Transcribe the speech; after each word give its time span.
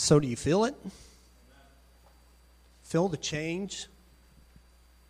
So, 0.00 0.20
do 0.20 0.28
you 0.28 0.36
feel 0.36 0.64
it? 0.64 0.76
Feel 2.84 3.08
the 3.08 3.16
change? 3.16 3.88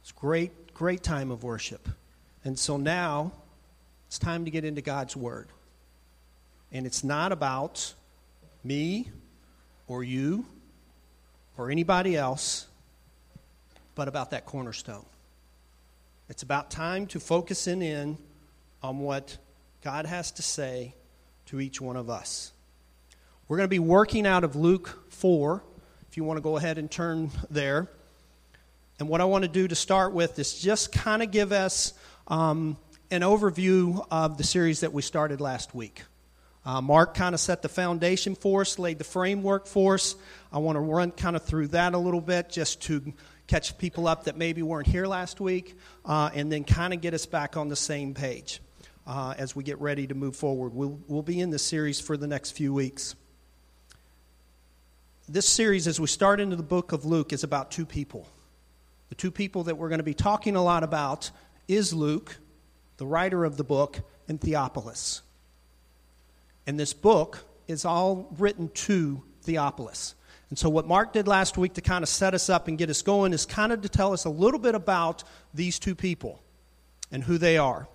It's 0.01 0.13
great, 0.13 0.73
great 0.73 1.03
time 1.03 1.31
of 1.31 1.45
worship. 1.45 1.87
And 2.43 2.59
so 2.59 2.79
now 2.79 3.33
it's 4.07 4.19
time 4.19 4.47
to 4.47 4.51
get 4.51 4.65
into 4.65 4.81
God's 4.81 5.15
Word. 5.15 5.49
And 6.73 6.87
it's 6.87 7.05
not 7.05 7.33
about 7.33 7.93
me 8.65 9.11
or 9.89 10.03
you 10.03 10.47
or 11.59 11.71
anybody 11.71 12.17
else, 12.17 12.67
but 13.95 14.09
about 14.09 14.31
that 14.31 14.47
cornerstone. 14.47 15.05
It's 16.31 16.43
about 16.43 16.71
time 16.71 17.07
to 17.09 17.21
focusing 17.21 17.83
in 17.83 18.17
on 18.83 19.01
what 19.01 19.37
God 19.85 20.07
has 20.07 20.31
to 20.33 20.43
say 20.43 20.95
to 21.45 21.61
each 21.61 21.79
one 21.79 21.97
of 21.97 22.09
us. 22.09 22.53
We're 23.49 23.57
going 23.57 23.65
to 23.65 23.69
be 23.69 23.79
working 23.79 24.27
out 24.27 24.45
of 24.45 24.57
Luke 24.57 25.07
4, 25.09 25.65
if 26.07 26.19
you 26.19 26.25
want 26.25 26.37
to 26.37 26.43
go 26.43 26.59
ahead 26.59 26.77
and 26.77 26.91
turn 26.91 27.31
there. 27.49 27.89
And 28.99 29.09
what 29.09 29.23
I 29.23 29.25
want 29.25 29.45
to 29.45 29.49
do 29.49 29.67
to 29.67 29.75
start 29.75 30.13
with 30.13 30.39
is 30.39 30.61
just 30.61 30.93
kind 30.93 31.23
of 31.23 31.31
give 31.31 31.51
us 31.51 31.95
um, 32.27 32.77
an 33.11 33.23
overview 33.23 34.07
of 34.11 34.37
the 34.37 34.45
series 34.45 34.81
that 34.81 34.93
we 34.93 35.01
started 35.01 35.41
last 35.41 35.75
week. 35.75 36.03
Uh, 36.67 36.83
Mark 36.83 37.15
kind 37.15 37.35
of 37.35 37.41
set 37.41 37.63
the 37.63 37.71
foundation 37.71 38.35
for 38.35 38.61
us, 38.61 38.79
laid 38.79 38.99
the 38.99 39.05
framework 39.05 39.67
for 39.67 39.95
us. 39.95 40.15
I 40.53 40.59
want 40.59 40.77
to 40.77 40.81
run 40.81 41.11
kind 41.13 41.35
of 41.35 41.43
through 41.43 41.69
that 41.69 41.95
a 41.95 41.99
little 41.99 42.21
bit 42.21 42.51
just 42.51 42.83
to 42.83 43.15
catch 43.47 43.79
people 43.79 44.07
up 44.07 44.25
that 44.25 44.37
maybe 44.37 44.61
weren't 44.61 44.89
here 44.89 45.07
last 45.07 45.41
week, 45.41 45.75
uh, 46.05 46.29
and 46.35 46.53
then 46.53 46.65
kind 46.65 46.93
of 46.93 47.01
get 47.01 47.15
us 47.15 47.25
back 47.25 47.57
on 47.57 47.69
the 47.69 47.77
same 47.77 48.13
page 48.13 48.61
uh, 49.07 49.33
as 49.39 49.57
we 49.57 49.65
get 49.65 49.81
ready 49.81 50.07
to 50.07 50.15
move 50.15 50.37
forward. 50.37 50.75
We'll, 50.75 51.01
we'll 51.09 51.23
be 51.23 51.41
in 51.41 51.49
this 51.49 51.63
series 51.63 51.99
for 51.99 52.19
the 52.19 52.27
next 52.27 52.51
few 52.51 52.75
weeks. 52.75 53.15
This 55.31 55.47
series, 55.47 55.87
as 55.87 56.01
we 56.01 56.07
start 56.07 56.41
into 56.41 56.57
the 56.57 56.63
book 56.63 56.93
of 56.93 57.05
Luke, 57.05 57.35
is 57.35 57.45
about 57.45 57.71
two 57.71 57.85
people. 57.85 58.27
The 59.11 59.15
two 59.15 59.31
people 59.31 59.65
that 59.65 59.77
we're 59.77 59.91
going 59.91 59.99
to 59.99 60.05
be 60.05 60.15
talking 60.15 60.57
a 60.57 60.65
lot 60.65 60.83
about 60.83 61.31
is 61.67 61.93
Luke, 61.93 62.39
the 62.97 63.07
writer 63.07 63.45
of 63.45 63.59
the 63.59 63.65
book, 63.65 64.01
and 64.27 64.41
Theophilus. 64.41 65.21
And 66.67 66.81
this 66.81 66.95
book 66.95 67.45
is 67.67 67.85
all 67.85 68.35
written 68.39 68.71
to 68.71 69.23
Theophilus. 69.43 70.15
And 70.49 70.59
so, 70.59 70.71
what 70.71 70.87
Mark 70.87 71.13
did 71.13 71.29
last 71.29 71.59
week 71.59 71.75
to 71.75 71.83
kind 71.83 72.03
of 72.03 72.09
set 72.09 72.33
us 72.33 72.49
up 72.49 72.67
and 72.67 72.79
get 72.79 72.89
us 72.89 73.03
going 73.03 73.35
is 73.35 73.45
kind 73.45 73.71
of 73.71 73.83
to 73.83 73.89
tell 73.91 74.15
us 74.15 74.25
a 74.25 74.31
little 74.31 74.61
bit 74.61 74.75
about 74.75 75.25
these 75.53 75.79
two 75.79 75.95
people 75.95 76.43
and 77.13 77.23
who 77.23 77.37
they 77.37 77.59
are. 77.59 77.87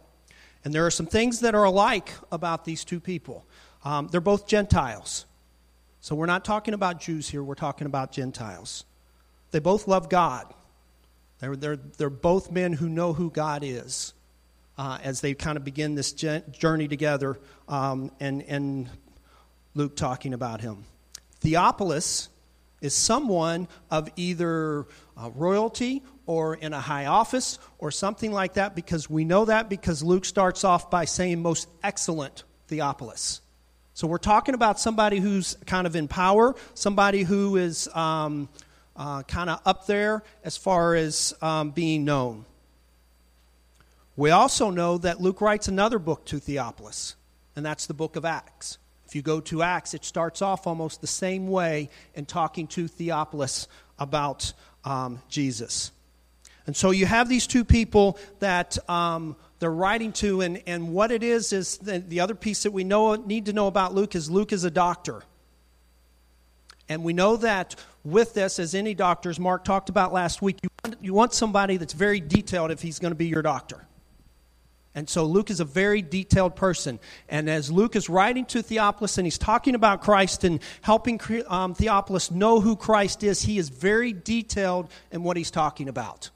And 0.64 0.72
there 0.72 0.86
are 0.86 0.92
some 0.92 1.08
things 1.08 1.40
that 1.40 1.56
are 1.56 1.64
alike 1.64 2.14
about 2.32 2.64
these 2.64 2.86
two 2.86 3.00
people. 3.00 3.44
Um, 3.84 4.08
they're 4.12 4.22
both 4.22 4.46
Gentiles. 4.46 5.26
So 6.04 6.16
we're 6.16 6.26
not 6.26 6.44
talking 6.44 6.74
about 6.74 7.00
Jews 7.00 7.30
here, 7.30 7.42
we're 7.42 7.56
talking 7.56 7.88
about 7.88 8.12
Gentiles. 8.12 8.84
They 9.52 9.60
both 9.60 9.88
love 9.88 10.10
God. 10.10 10.54
They're, 11.40 11.56
they're, 11.56 11.78
they're 11.78 12.10
both 12.10 12.52
men 12.52 12.74
who 12.74 12.90
know 12.90 13.14
who 13.14 13.32
God 13.32 13.64
is 13.64 14.14
uh, 14.78 14.98
as 15.02 15.22
they 15.22 15.34
kind 15.34 15.56
of 15.56 15.64
begin 15.64 15.96
this 15.96 16.12
journey 16.12 16.90
together, 16.90 17.40
um, 17.70 18.12
and, 18.20 18.44
and 18.44 18.90
Luke 19.76 19.96
talking 19.96 20.34
about 20.34 20.60
him. 20.60 20.84
Theophilus 21.40 22.28
is 22.82 22.94
someone 22.94 23.70
of 23.90 24.10
either 24.18 24.86
uh, 25.16 25.30
royalty 25.34 26.04
or 26.26 26.56
in 26.56 26.74
a 26.74 26.82
high 26.82 27.06
office 27.06 27.60
or 27.80 27.92
something 27.92 28.34
like 28.34 28.56
that 28.56 28.76
because 28.76 29.10
we 29.10 29.24
know 29.24 29.46
that 29.46 29.70
because 29.70 30.04
Luke 30.04 30.26
starts 30.26 30.66
off 30.66 30.92
by 30.92 31.06
saying 31.06 31.42
most 31.42 31.70
excellent 31.82 32.44
Theophilus. 32.68 33.40
So 33.96 34.08
we're 34.08 34.18
talking 34.18 34.56
about 34.56 34.80
somebody 34.80 35.20
who's 35.20 35.56
kind 35.68 35.86
of 35.86 35.96
in 35.96 36.08
power, 36.08 36.56
somebody 36.74 37.22
who 37.22 37.58
is 37.58 37.88
um, 37.90 38.50
uh, 38.96 39.22
kind 39.24 39.52
of 39.52 39.62
up 39.66 39.86
there 39.86 40.24
as 40.44 40.58
far 40.58 40.96
as 40.96 41.36
um, 41.44 41.70
being 41.70 42.04
known. 42.04 42.46
We 44.16 44.32
also 44.32 44.72
know 44.72 44.98
that 45.00 45.22
Luke 45.22 45.42
writes 45.42 45.68
another 45.68 46.00
book 46.00 46.26
to 46.26 46.40
Theophilus, 46.40 47.16
and 47.56 47.64
that's 47.64 47.86
the 47.86 47.94
book 47.94 48.16
of 48.16 48.26
Acts. 48.26 48.80
If 49.06 49.16
you 49.16 49.22
go 49.22 49.40
to 49.42 49.62
Acts, 49.62 49.94
it 49.94 50.04
starts 50.04 50.42
off 50.42 50.66
almost 50.66 51.02
the 51.02 51.08
same 51.08 51.48
way 51.48 51.90
in 52.16 52.26
talking 52.26 52.66
to 52.70 52.88
Theophilus 52.88 53.68
about 54.00 54.54
um, 54.84 55.22
Jesus. 55.30 55.92
And 56.66 56.76
so 56.76 56.92
you 56.92 57.06
have 57.06 57.28
these 57.28 57.46
two 57.46 57.66
people 57.66 58.18
that 58.40 58.78
um, 58.90 59.36
they're 59.60 59.72
writing 59.72 60.14
to, 60.14 60.42
and, 60.42 60.62
and 60.66 60.94
what 60.94 61.12
it 61.12 61.24
is 61.24 61.52
is 61.52 61.78
the, 61.78 62.00
the 62.00 62.20
other 62.22 62.36
piece 62.36 62.64
that 62.64 62.72
we 62.72 62.84
know 62.84 63.16
need 63.16 63.46
to 63.48 63.54
know 63.54 63.68
about 63.68 63.94
Luke 63.94 64.16
is 64.16 64.30
Luke 64.30 64.54
is 64.54 64.64
a 64.64 64.72
doctor. 64.72 65.24
And 66.90 67.04
we 67.04 67.14
know 67.14 67.38
that 67.38 67.76
with 68.04 68.34
this, 68.34 68.60
as 68.60 68.76
any 68.76 68.94
doctors, 68.94 69.40
Mark 69.40 69.64
talked 69.64 69.90
about 69.90 70.14
last 70.14 70.42
week, 70.42 70.58
you 70.62 70.70
want, 70.84 70.98
you 71.02 71.14
want 71.14 71.34
somebody 71.34 71.78
that's 71.78 71.94
very 71.94 72.20
detailed 72.20 72.72
if 72.72 72.82
he's 72.82 73.00
going 73.00 73.12
to 73.12 73.16
be 73.16 73.28
your 73.28 73.42
doctor. 73.42 73.88
And 74.96 75.10
so 75.10 75.26
Luke 75.26 75.50
is 75.50 75.60
a 75.60 75.66
very 75.66 76.02
detailed 76.02 76.56
person. 76.56 77.00
And 77.28 77.50
as 77.50 77.72
Luke 77.72 77.96
is 77.96 78.10
writing 78.10 78.46
to 78.48 78.62
Theophilus 78.62 79.18
and 79.18 79.26
he's 79.26 79.40
talking 79.40 79.74
about 79.74 80.02
Christ 80.02 80.44
and 80.44 80.60
helping 80.82 81.20
um, 81.48 81.74
Theophilus 81.74 82.30
know 82.30 82.60
who 82.60 82.76
Christ 82.76 83.24
is, 83.24 83.42
he 83.42 83.58
is 83.58 83.70
very 83.70 84.14
detailed 84.14 84.92
in 85.12 85.24
what 85.24 85.36
he's 85.36 85.50
talking 85.50 85.90
about. 85.90 86.30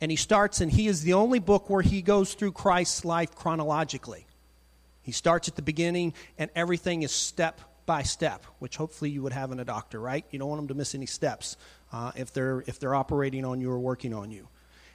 And 0.00 0.10
he 0.10 0.16
starts, 0.16 0.60
and 0.60 0.70
he 0.70 0.86
is 0.86 1.02
the 1.02 1.14
only 1.14 1.38
book 1.40 1.68
where 1.68 1.82
he 1.82 2.02
goes 2.02 2.34
through 2.34 2.52
Christ's 2.52 3.04
life 3.04 3.34
chronologically. 3.34 4.26
He 5.02 5.12
starts 5.12 5.48
at 5.48 5.56
the 5.56 5.62
beginning, 5.62 6.14
and 6.38 6.50
everything 6.54 7.02
is 7.02 7.12
step 7.12 7.60
by 7.86 8.02
step, 8.02 8.44
which 8.58 8.76
hopefully 8.76 9.10
you 9.10 9.22
would 9.22 9.32
have 9.32 9.50
in 9.50 9.58
a 9.58 9.64
doctor, 9.64 9.98
right? 9.98 10.24
You 10.30 10.38
don't 10.38 10.48
want 10.48 10.60
them 10.60 10.68
to 10.68 10.74
miss 10.74 10.94
any 10.94 11.06
steps 11.06 11.56
uh, 11.92 12.12
if, 12.14 12.32
they're, 12.32 12.62
if 12.66 12.78
they're 12.78 12.94
operating 12.94 13.44
on 13.44 13.60
you 13.60 13.70
or 13.70 13.78
working 13.78 14.12
on 14.12 14.30
you. 14.30 14.46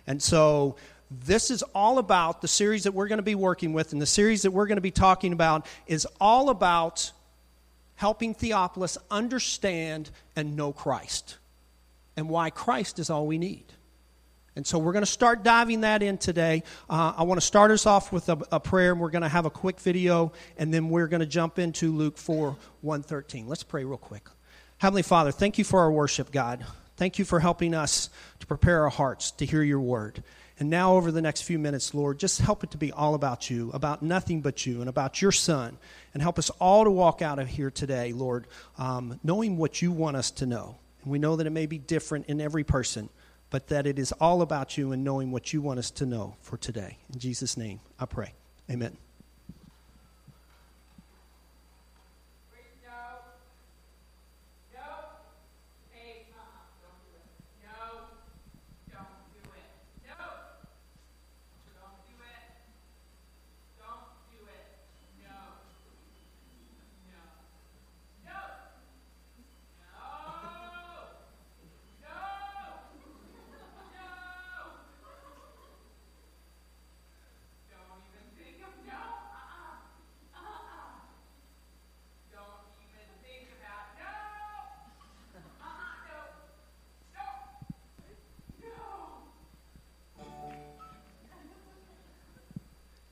And 0.05 0.21
so 0.21 0.75
this 1.09 1.51
is 1.51 1.63
all 1.73 1.97
about 1.97 2.41
the 2.41 2.47
series 2.47 2.83
that 2.83 2.93
we're 2.93 3.07
going 3.07 3.17
to 3.17 3.23
be 3.23 3.35
working 3.35 3.73
with, 3.73 3.93
and 3.93 4.01
the 4.01 4.05
series 4.05 4.43
that 4.43 4.51
we're 4.51 4.67
going 4.67 4.77
to 4.77 4.81
be 4.81 4.91
talking 4.91 5.33
about 5.33 5.65
is 5.87 6.07
all 6.21 6.49
about 6.49 7.11
helping 7.95 8.33
Theophilus 8.33 8.97
understand 9.11 10.09
and 10.35 10.55
know 10.55 10.71
Christ 10.71 11.37
and 12.15 12.29
why 12.29 12.49
Christ 12.49 12.99
is 12.99 13.09
all 13.09 13.27
we 13.27 13.37
need. 13.37 13.65
And 14.55 14.67
so 14.67 14.77
we're 14.77 14.91
going 14.93 15.05
to 15.05 15.11
start 15.11 15.43
diving 15.43 15.81
that 15.81 16.03
in 16.03 16.19
today. 16.19 16.61
Uh, 16.87 17.13
I 17.17 17.23
want 17.23 17.41
to 17.41 17.45
start 17.45 17.71
us 17.71 17.87
off 17.87 18.11
with 18.11 18.29
a, 18.29 18.37
a 18.51 18.59
prayer, 18.59 18.91
and 18.91 19.01
we're 19.01 19.09
going 19.09 19.23
to 19.23 19.29
have 19.29 19.45
a 19.45 19.49
quick 19.49 19.79
video, 19.79 20.31
and 20.57 20.71
then 20.71 20.89
we're 20.89 21.07
going 21.07 21.21
to 21.21 21.25
jump 21.25 21.57
into 21.57 21.91
Luke 21.91 22.17
4 22.17 22.55
113. 22.81 23.47
Let's 23.47 23.63
pray 23.63 23.83
real 23.83 23.97
quick. 23.97 24.29
Heavenly 24.77 25.01
Father, 25.01 25.31
thank 25.31 25.57
you 25.57 25.63
for 25.63 25.79
our 25.79 25.91
worship, 25.91 26.31
God. 26.31 26.65
Thank 26.97 27.17
you 27.17 27.25
for 27.25 27.39
helping 27.39 27.73
us 27.73 28.11
to 28.39 28.45
prepare 28.45 28.83
our 28.83 28.89
hearts 28.89 29.31
to 29.31 29.45
hear 29.45 29.63
your 29.63 29.79
word. 29.79 30.23
And 30.59 30.69
now, 30.69 30.93
over 30.93 31.11
the 31.11 31.21
next 31.21 31.41
few 31.41 31.57
minutes, 31.57 31.95
Lord, 31.95 32.19
just 32.19 32.39
help 32.39 32.63
it 32.63 32.69
to 32.71 32.77
be 32.77 32.91
all 32.91 33.15
about 33.15 33.49
you, 33.49 33.71
about 33.71 34.03
nothing 34.03 34.41
but 34.41 34.67
you, 34.67 34.81
and 34.81 34.89
about 34.89 35.19
your 35.19 35.31
Son. 35.31 35.79
And 36.13 36.21
help 36.21 36.37
us 36.37 36.51
all 36.51 36.83
to 36.83 36.91
walk 36.91 37.23
out 37.23 37.39
of 37.39 37.47
here 37.47 37.71
today, 37.71 38.13
Lord, 38.13 38.45
um, 38.77 39.19
knowing 39.23 39.57
what 39.57 39.81
you 39.81 39.91
want 39.91 40.15
us 40.15 40.29
to 40.31 40.45
know. 40.45 40.77
And 41.01 41.11
we 41.11 41.17
know 41.17 41.37
that 41.37 41.47
it 41.47 41.49
may 41.49 41.65
be 41.65 41.79
different 41.79 42.27
in 42.27 42.39
every 42.39 42.63
person 42.63 43.09
but 43.53 43.67
that 43.67 43.85
it 43.85 43.99
is 43.99 44.11
all 44.13 44.41
about 44.41 44.79
you 44.79 44.91
and 44.93 45.03
knowing 45.03 45.29
what 45.29 45.53
you 45.53 45.61
want 45.61 45.77
us 45.77 45.91
to 45.91 46.07
know 46.07 46.35
for 46.41 46.57
today. 46.57 46.97
In 47.13 47.19
Jesus' 47.19 47.55
name, 47.55 47.81
I 47.99 48.07
pray. 48.07 48.33
Amen. 48.67 48.97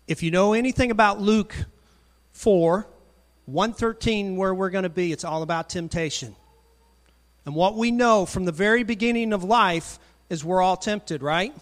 If 0.07 0.23
you 0.23 0.31
know 0.31 0.53
anything 0.53 0.91
about 0.91 1.21
Luke 1.21 1.55
4, 2.33 2.87
113, 3.45 4.35
where 4.35 4.53
we're 4.53 4.69
going 4.69 4.83
to 4.83 4.89
be, 4.89 5.11
it's 5.11 5.23
all 5.23 5.43
about 5.43 5.69
temptation. 5.69 6.35
And 7.45 7.55
what 7.55 7.75
we 7.75 7.91
know 7.91 8.25
from 8.25 8.45
the 8.45 8.51
very 8.51 8.83
beginning 8.83 9.33
of 9.33 9.43
life 9.43 9.99
is 10.29 10.43
we're 10.43 10.61
all 10.61 10.77
tempted, 10.77 11.21
right? 11.21 11.53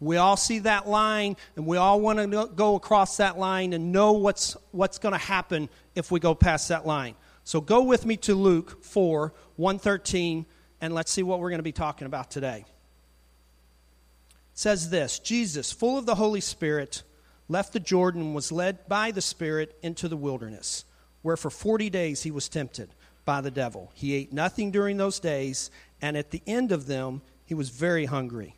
We 0.00 0.16
all 0.16 0.36
see 0.36 0.60
that 0.60 0.88
line 0.88 1.36
and 1.56 1.66
we 1.66 1.76
all 1.76 2.00
want 2.00 2.18
to 2.18 2.50
go 2.54 2.74
across 2.74 3.18
that 3.18 3.38
line 3.38 3.72
and 3.72 3.92
know 3.92 4.12
what's, 4.12 4.56
what's 4.72 4.98
going 4.98 5.12
to 5.12 5.18
happen 5.18 5.68
if 5.94 6.10
we 6.10 6.20
go 6.20 6.34
past 6.34 6.68
that 6.68 6.86
line. 6.86 7.14
So 7.44 7.60
go 7.60 7.82
with 7.82 8.06
me 8.06 8.16
to 8.18 8.34
Luke 8.34 8.82
4 8.84 9.32
113, 9.56 10.46
and 10.80 10.94
let's 10.94 11.10
see 11.10 11.22
what 11.22 11.38
we're 11.40 11.50
going 11.50 11.58
to 11.58 11.64
be 11.64 11.72
talking 11.72 12.06
about 12.06 12.30
today. 12.30 12.64
It 12.66 14.58
says 14.58 14.88
this 14.88 15.18
Jesus, 15.18 15.70
full 15.70 15.98
of 15.98 16.06
the 16.06 16.14
Holy 16.14 16.40
Spirit, 16.40 17.02
left 17.50 17.72
the 17.72 17.80
Jordan 17.80 18.22
and 18.22 18.34
was 18.34 18.52
led 18.52 18.88
by 18.88 19.10
the 19.10 19.20
Spirit 19.20 19.76
into 19.82 20.06
the 20.06 20.16
wilderness, 20.16 20.84
where 21.22 21.36
for 21.36 21.50
40 21.50 21.90
days 21.90 22.22
he 22.22 22.30
was 22.30 22.48
tempted 22.48 22.94
by 23.24 23.40
the 23.40 23.50
devil. 23.50 23.90
He 23.94 24.14
ate 24.14 24.32
nothing 24.32 24.70
during 24.70 24.96
those 24.96 25.18
days, 25.18 25.70
and 26.00 26.16
at 26.16 26.30
the 26.30 26.42
end 26.46 26.70
of 26.70 26.86
them, 26.86 27.22
he 27.44 27.54
was 27.54 27.70
very 27.70 28.06
hungry. 28.06 28.54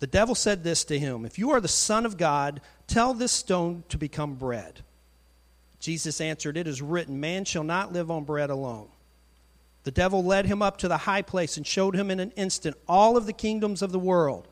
The 0.00 0.08
devil 0.08 0.34
said 0.34 0.64
this 0.64 0.84
to 0.84 0.98
him 0.98 1.24
If 1.24 1.38
you 1.38 1.50
are 1.52 1.60
the 1.60 1.68
Son 1.68 2.04
of 2.04 2.16
God, 2.16 2.60
tell 2.88 3.14
this 3.14 3.32
stone 3.32 3.84
to 3.88 3.96
become 3.96 4.34
bread. 4.34 4.82
Jesus 5.78 6.20
answered, 6.20 6.56
It 6.56 6.66
is 6.66 6.82
written, 6.82 7.20
Man 7.20 7.44
shall 7.44 7.64
not 7.64 7.92
live 7.92 8.10
on 8.10 8.24
bread 8.24 8.50
alone. 8.50 8.88
The 9.84 9.90
devil 9.90 10.24
led 10.24 10.46
him 10.46 10.60
up 10.60 10.78
to 10.78 10.88
the 10.88 10.98
high 10.98 11.22
place 11.22 11.56
and 11.56 11.66
showed 11.66 11.94
him 11.94 12.10
in 12.10 12.20
an 12.20 12.32
instant 12.32 12.76
all 12.88 13.16
of 13.16 13.26
the 13.26 13.32
kingdoms 13.32 13.82
of 13.82 13.92
the 13.92 13.98
world. 13.98 14.48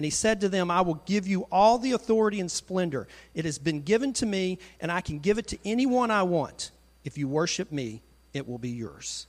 And 0.00 0.04
he 0.06 0.10
said 0.10 0.40
to 0.40 0.48
them, 0.48 0.70
I 0.70 0.80
will 0.80 1.02
give 1.04 1.26
you 1.26 1.42
all 1.52 1.76
the 1.76 1.92
authority 1.92 2.40
and 2.40 2.50
splendor. 2.50 3.06
It 3.34 3.44
has 3.44 3.58
been 3.58 3.82
given 3.82 4.14
to 4.14 4.24
me, 4.24 4.58
and 4.80 4.90
I 4.90 5.02
can 5.02 5.18
give 5.18 5.36
it 5.36 5.48
to 5.48 5.58
anyone 5.62 6.10
I 6.10 6.22
want. 6.22 6.70
If 7.04 7.18
you 7.18 7.28
worship 7.28 7.70
me, 7.70 8.00
it 8.32 8.48
will 8.48 8.56
be 8.56 8.70
yours. 8.70 9.26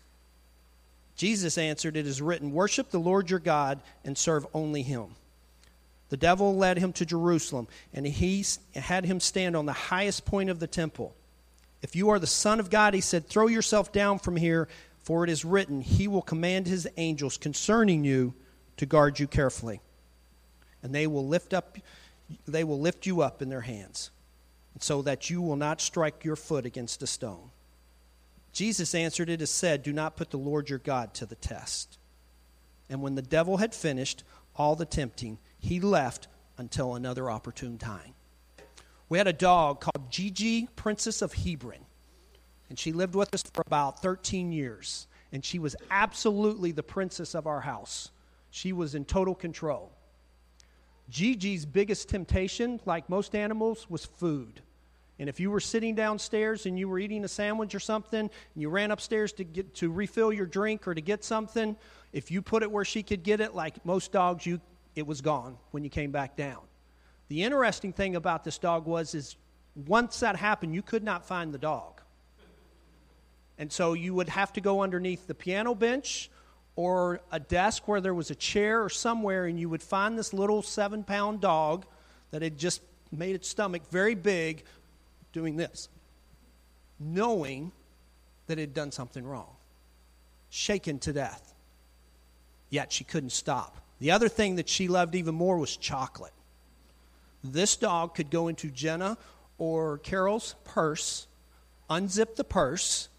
Jesus 1.18 1.58
answered, 1.58 1.98
It 1.98 2.08
is 2.08 2.22
written, 2.22 2.54
Worship 2.54 2.90
the 2.90 3.02
Lord 3.02 3.30
your 3.30 3.40
God 3.40 3.82
and 4.06 4.18
serve 4.18 4.48
only 4.54 4.82
him. 4.82 5.08
The 6.08 6.16
devil 6.16 6.56
led 6.56 6.78
him 6.78 6.94
to 6.94 7.06
Jerusalem, 7.06 7.68
and 7.94 8.08
he 8.08 8.46
had 8.74 9.04
him 9.04 9.20
stand 9.20 9.58
on 9.58 9.66
the 9.66 9.74
highest 9.74 10.24
point 10.24 10.50
of 10.50 10.62
the 10.62 10.68
temple. 10.68 11.14
If 11.82 11.98
you 11.98 12.12
are 12.12 12.20
the 12.20 12.28
Son 12.28 12.62
of 12.62 12.70
God, 12.70 12.94
he 12.94 13.02
said, 13.02 13.28
throw 13.28 13.48
yourself 13.48 13.92
down 13.92 14.20
from 14.20 14.38
here, 14.38 14.70
for 15.04 15.26
it 15.26 15.30
is 15.30 15.44
written, 15.44 15.82
He 15.82 16.08
will 16.08 16.22
command 16.22 16.66
His 16.66 16.88
angels 16.96 17.36
concerning 17.36 18.06
you 18.06 18.34
to 18.78 18.86
guard 18.86 19.20
you 19.20 19.28
carefully. 19.28 19.82
And 20.84 20.94
they 20.94 21.08
will 21.08 21.28
lift 21.28 21.54
up 21.54 21.78
they 22.48 22.64
will 22.64 22.80
lift 22.80 23.06
you 23.06 23.22
up 23.22 23.42
in 23.42 23.50
their 23.50 23.62
hands, 23.62 24.12
so 24.80 25.02
that 25.02 25.30
you 25.30 25.42
will 25.42 25.56
not 25.56 25.82
strike 25.82 26.24
your 26.24 26.36
foot 26.36 26.66
against 26.66 27.04
a 27.04 27.08
stone. 27.08 27.52
Jesus 28.54 28.96
answered, 28.96 29.30
It 29.30 29.42
is 29.42 29.50
said, 29.50 29.84
Do 29.84 29.94
not 29.94 30.16
put 30.16 30.30
the 30.30 30.38
Lord 30.38 30.70
your 30.70 30.80
God 30.80 31.14
to 31.16 31.26
the 31.26 31.36
test. 31.36 31.98
And 32.90 33.02
when 33.02 33.16
the 33.16 33.22
devil 33.22 33.58
had 33.58 33.74
finished 33.74 34.24
all 34.56 34.76
the 34.76 34.86
tempting, 34.86 35.38
he 35.60 35.80
left 35.80 36.28
until 36.58 36.96
another 36.96 37.30
opportune 37.30 37.78
time. 37.78 38.14
We 39.08 39.18
had 39.18 39.28
a 39.28 39.34
dog 39.34 39.82
called 39.82 40.12
Gigi, 40.12 40.68
Princess 40.76 41.22
of 41.22 41.34
Hebron. 41.34 41.86
And 42.70 42.80
she 42.80 42.94
lived 42.94 43.16
with 43.16 43.34
us 43.34 43.44
for 43.54 43.64
about 43.66 44.02
13 44.02 44.52
years. 44.52 45.08
And 45.34 45.44
she 45.44 45.60
was 45.60 45.76
absolutely 45.90 46.72
the 46.72 46.84
princess 46.84 47.34
of 47.36 47.48
our 47.48 47.62
house. 47.62 48.12
She 48.50 48.74
was 48.74 48.96
in 48.96 49.06
total 49.06 49.36
control. 49.36 49.92
Gigi's 51.10 51.66
biggest 51.66 52.10
temptation, 52.10 52.80
like 52.86 53.10
most 53.10 53.36
animals, 53.36 53.90
was 53.90 54.06
food. 54.06 54.62
And 55.20 55.30
if 55.30 55.40
you 55.40 55.52
were 55.52 55.60
sitting 55.60 55.94
downstairs 55.94 56.66
and 56.66 56.80
you 56.80 56.88
were 56.88 56.98
eating 56.98 57.24
a 57.24 57.28
sandwich 57.28 57.76
or 57.76 57.80
something, 57.80 58.22
and 58.22 58.30
you 58.56 58.70
ran 58.70 58.92
upstairs 58.92 59.32
to 59.34 59.44
get 59.44 59.76
to 59.76 59.92
refill 59.92 60.34
your 60.34 60.48
drink 60.48 60.88
or 60.88 60.96
to 60.96 61.02
get 61.02 61.24
something, 61.24 61.76
if 62.12 62.32
you 62.32 62.42
put 62.42 62.64
it 62.64 62.72
where 62.72 62.86
she 62.86 63.04
could 63.04 63.24
get 63.24 63.40
it, 63.40 63.54
like 63.54 63.86
most 63.86 64.12
dogs, 64.12 64.46
you 64.46 64.60
it 64.96 65.08
was 65.08 65.22
gone 65.22 65.58
when 65.72 65.84
you 65.84 65.90
came 65.90 66.12
back 66.12 66.36
down. 66.36 66.60
The 67.30 67.44
interesting 67.44 67.94
thing 67.94 68.16
about 68.16 68.44
this 68.44 68.58
dog 68.58 68.86
was 68.86 69.16
is 69.16 69.36
once 69.88 70.20
that 70.20 70.36
happened, 70.36 70.76
you 70.76 70.82
could 70.82 71.04
not 71.04 71.26
find 71.26 71.54
the 71.54 71.58
dog. 71.58 72.02
And 73.58 73.72
so 73.72 73.94
you 73.94 74.14
would 74.16 74.30
have 74.30 74.52
to 74.54 74.62
go 74.62 74.82
underneath 74.82 75.28
the 75.28 75.36
piano 75.36 75.76
bench 75.76 76.30
or 76.76 77.22
a 77.32 77.40
desk 77.40 77.88
where 77.88 78.02
there 78.02 78.14
was 78.14 78.32
a 78.32 78.36
chair 78.36 78.84
or 78.84 78.90
somewhere, 78.90 79.46
and 79.46 79.60
you 79.60 79.70
would 79.70 79.84
find 79.84 80.18
this 80.18 80.34
little 80.34 80.62
seven 80.62 81.04
pound 81.04 81.42
dog 81.42 81.86
that 82.32 82.42
had 82.42 82.58
just 82.58 82.82
made 83.12 83.36
its 83.36 83.48
stomach 83.48 83.82
very 83.92 84.16
big 84.16 84.64
doing 85.34 85.58
this, 85.58 85.90
knowing 87.00 87.72
that 88.48 88.58
it 88.58 88.62
had 88.62 88.74
done 88.74 88.92
something 88.92 89.26
wrong, 89.26 89.56
shaken 90.50 91.00
to 91.00 91.14
death. 91.14 91.54
Yet 92.70 92.92
she 92.92 93.04
couldn't 93.04 93.32
stop. 93.32 93.78
The 94.00 94.12
other 94.12 94.30
thing 94.30 94.56
that 94.56 94.70
she 94.70 94.88
loved 94.88 95.14
even 95.14 95.36
more 95.36 95.58
was 95.58 95.76
chocolate. 95.76 96.34
This 97.44 97.76
dog 97.76 98.16
could 98.16 98.30
go 98.30 98.48
into 98.48 98.70
Jenna 98.70 99.18
or 99.58 99.98
Carol's 100.00 100.56
purse, 100.64 101.28
unzip 101.90 102.36
the 102.36 102.44
purse, 102.44 103.10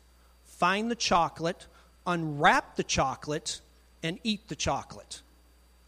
find 0.44 0.90
the 0.90 0.96
chocolate, 0.96 1.66
unwrap 2.06 2.76
the 2.76 2.84
chocolate, 2.84 3.60
and 4.02 4.18
eat 4.24 4.48
the 4.48 4.56
chocolate. 4.56 5.22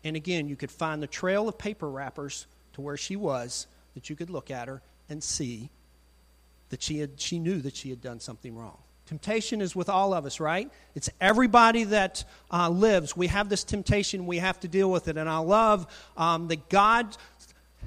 And 0.05 0.17
again, 0.17 0.49
you 0.49 0.57
could 0.57 0.71
find 0.71 1.03
the 1.03 1.07
trail 1.07 1.49
of 1.49 1.59
paper 1.59 1.91
wrappers 1.91 2.47
to 2.75 2.81
where 2.81 2.97
she 2.97 3.17
was, 3.17 3.67
that 3.95 4.11
you 4.11 4.17
could 4.17 4.31
look 4.31 4.51
at 4.51 4.69
her 4.69 4.83
and 5.09 5.23
see 5.23 5.71
that 6.71 6.83
she, 6.83 6.99
had, 6.99 7.21
she 7.21 7.39
knew 7.39 7.61
that 7.61 7.77
she 7.77 7.91
had 7.91 8.01
done 8.01 8.21
something 8.21 8.57
wrong. 8.57 8.79
Temptation 9.07 9.61
is 9.61 9.77
with 9.77 9.89
all 9.89 10.15
of 10.15 10.25
us, 10.25 10.41
right? 10.41 10.71
It's 10.95 11.11
everybody 11.21 11.85
that 11.85 12.25
uh, 12.51 12.71
lives. 12.71 13.17
We 13.17 13.27
have 13.27 13.49
this 13.49 13.63
temptation, 13.63 14.27
we 14.27 14.39
have 14.39 14.59
to 14.61 14.69
deal 14.69 14.91
with 14.91 15.09
it. 15.09 15.17
And 15.17 15.29
I 15.29 15.39
love 15.39 15.87
um, 16.17 16.49
that 16.49 16.69
God 16.69 17.17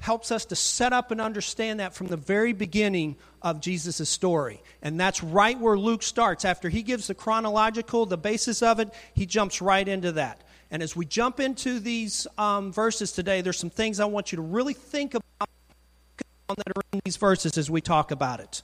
helps 0.00 0.30
us 0.30 0.44
to 0.46 0.56
set 0.56 0.92
up 0.92 1.10
and 1.10 1.20
understand 1.20 1.80
that 1.80 1.92
from 1.92 2.06
the 2.06 2.16
very 2.16 2.52
beginning 2.52 3.16
of 3.42 3.60
Jesus' 3.60 4.08
story. 4.08 4.62
And 4.82 4.98
that's 4.98 5.22
right 5.22 5.58
where 5.58 5.78
Luke 5.78 6.02
starts. 6.02 6.44
After 6.44 6.68
he 6.68 6.82
gives 6.82 7.06
the 7.06 7.14
chronological, 7.14 8.06
the 8.06 8.18
basis 8.18 8.62
of 8.62 8.80
it, 8.80 8.92
he 9.14 9.26
jumps 9.26 9.60
right 9.60 9.86
into 9.86 10.12
that. 10.12 10.42
And 10.70 10.82
as 10.82 10.94
we 10.94 11.06
jump 11.06 11.40
into 11.40 11.80
these 11.80 12.26
um, 12.36 12.72
verses 12.72 13.12
today, 13.12 13.40
there's 13.40 13.58
some 13.58 13.70
things 13.70 14.00
I 14.00 14.04
want 14.04 14.32
you 14.32 14.36
to 14.36 14.42
really 14.42 14.74
think 14.74 15.14
about 15.14 15.48
that 16.48 16.68
are 16.76 16.82
in 16.92 17.00
these 17.04 17.16
verses 17.16 17.58
as 17.58 17.70
we 17.70 17.80
talk 17.80 18.10
about 18.10 18.40
it. 18.40 18.62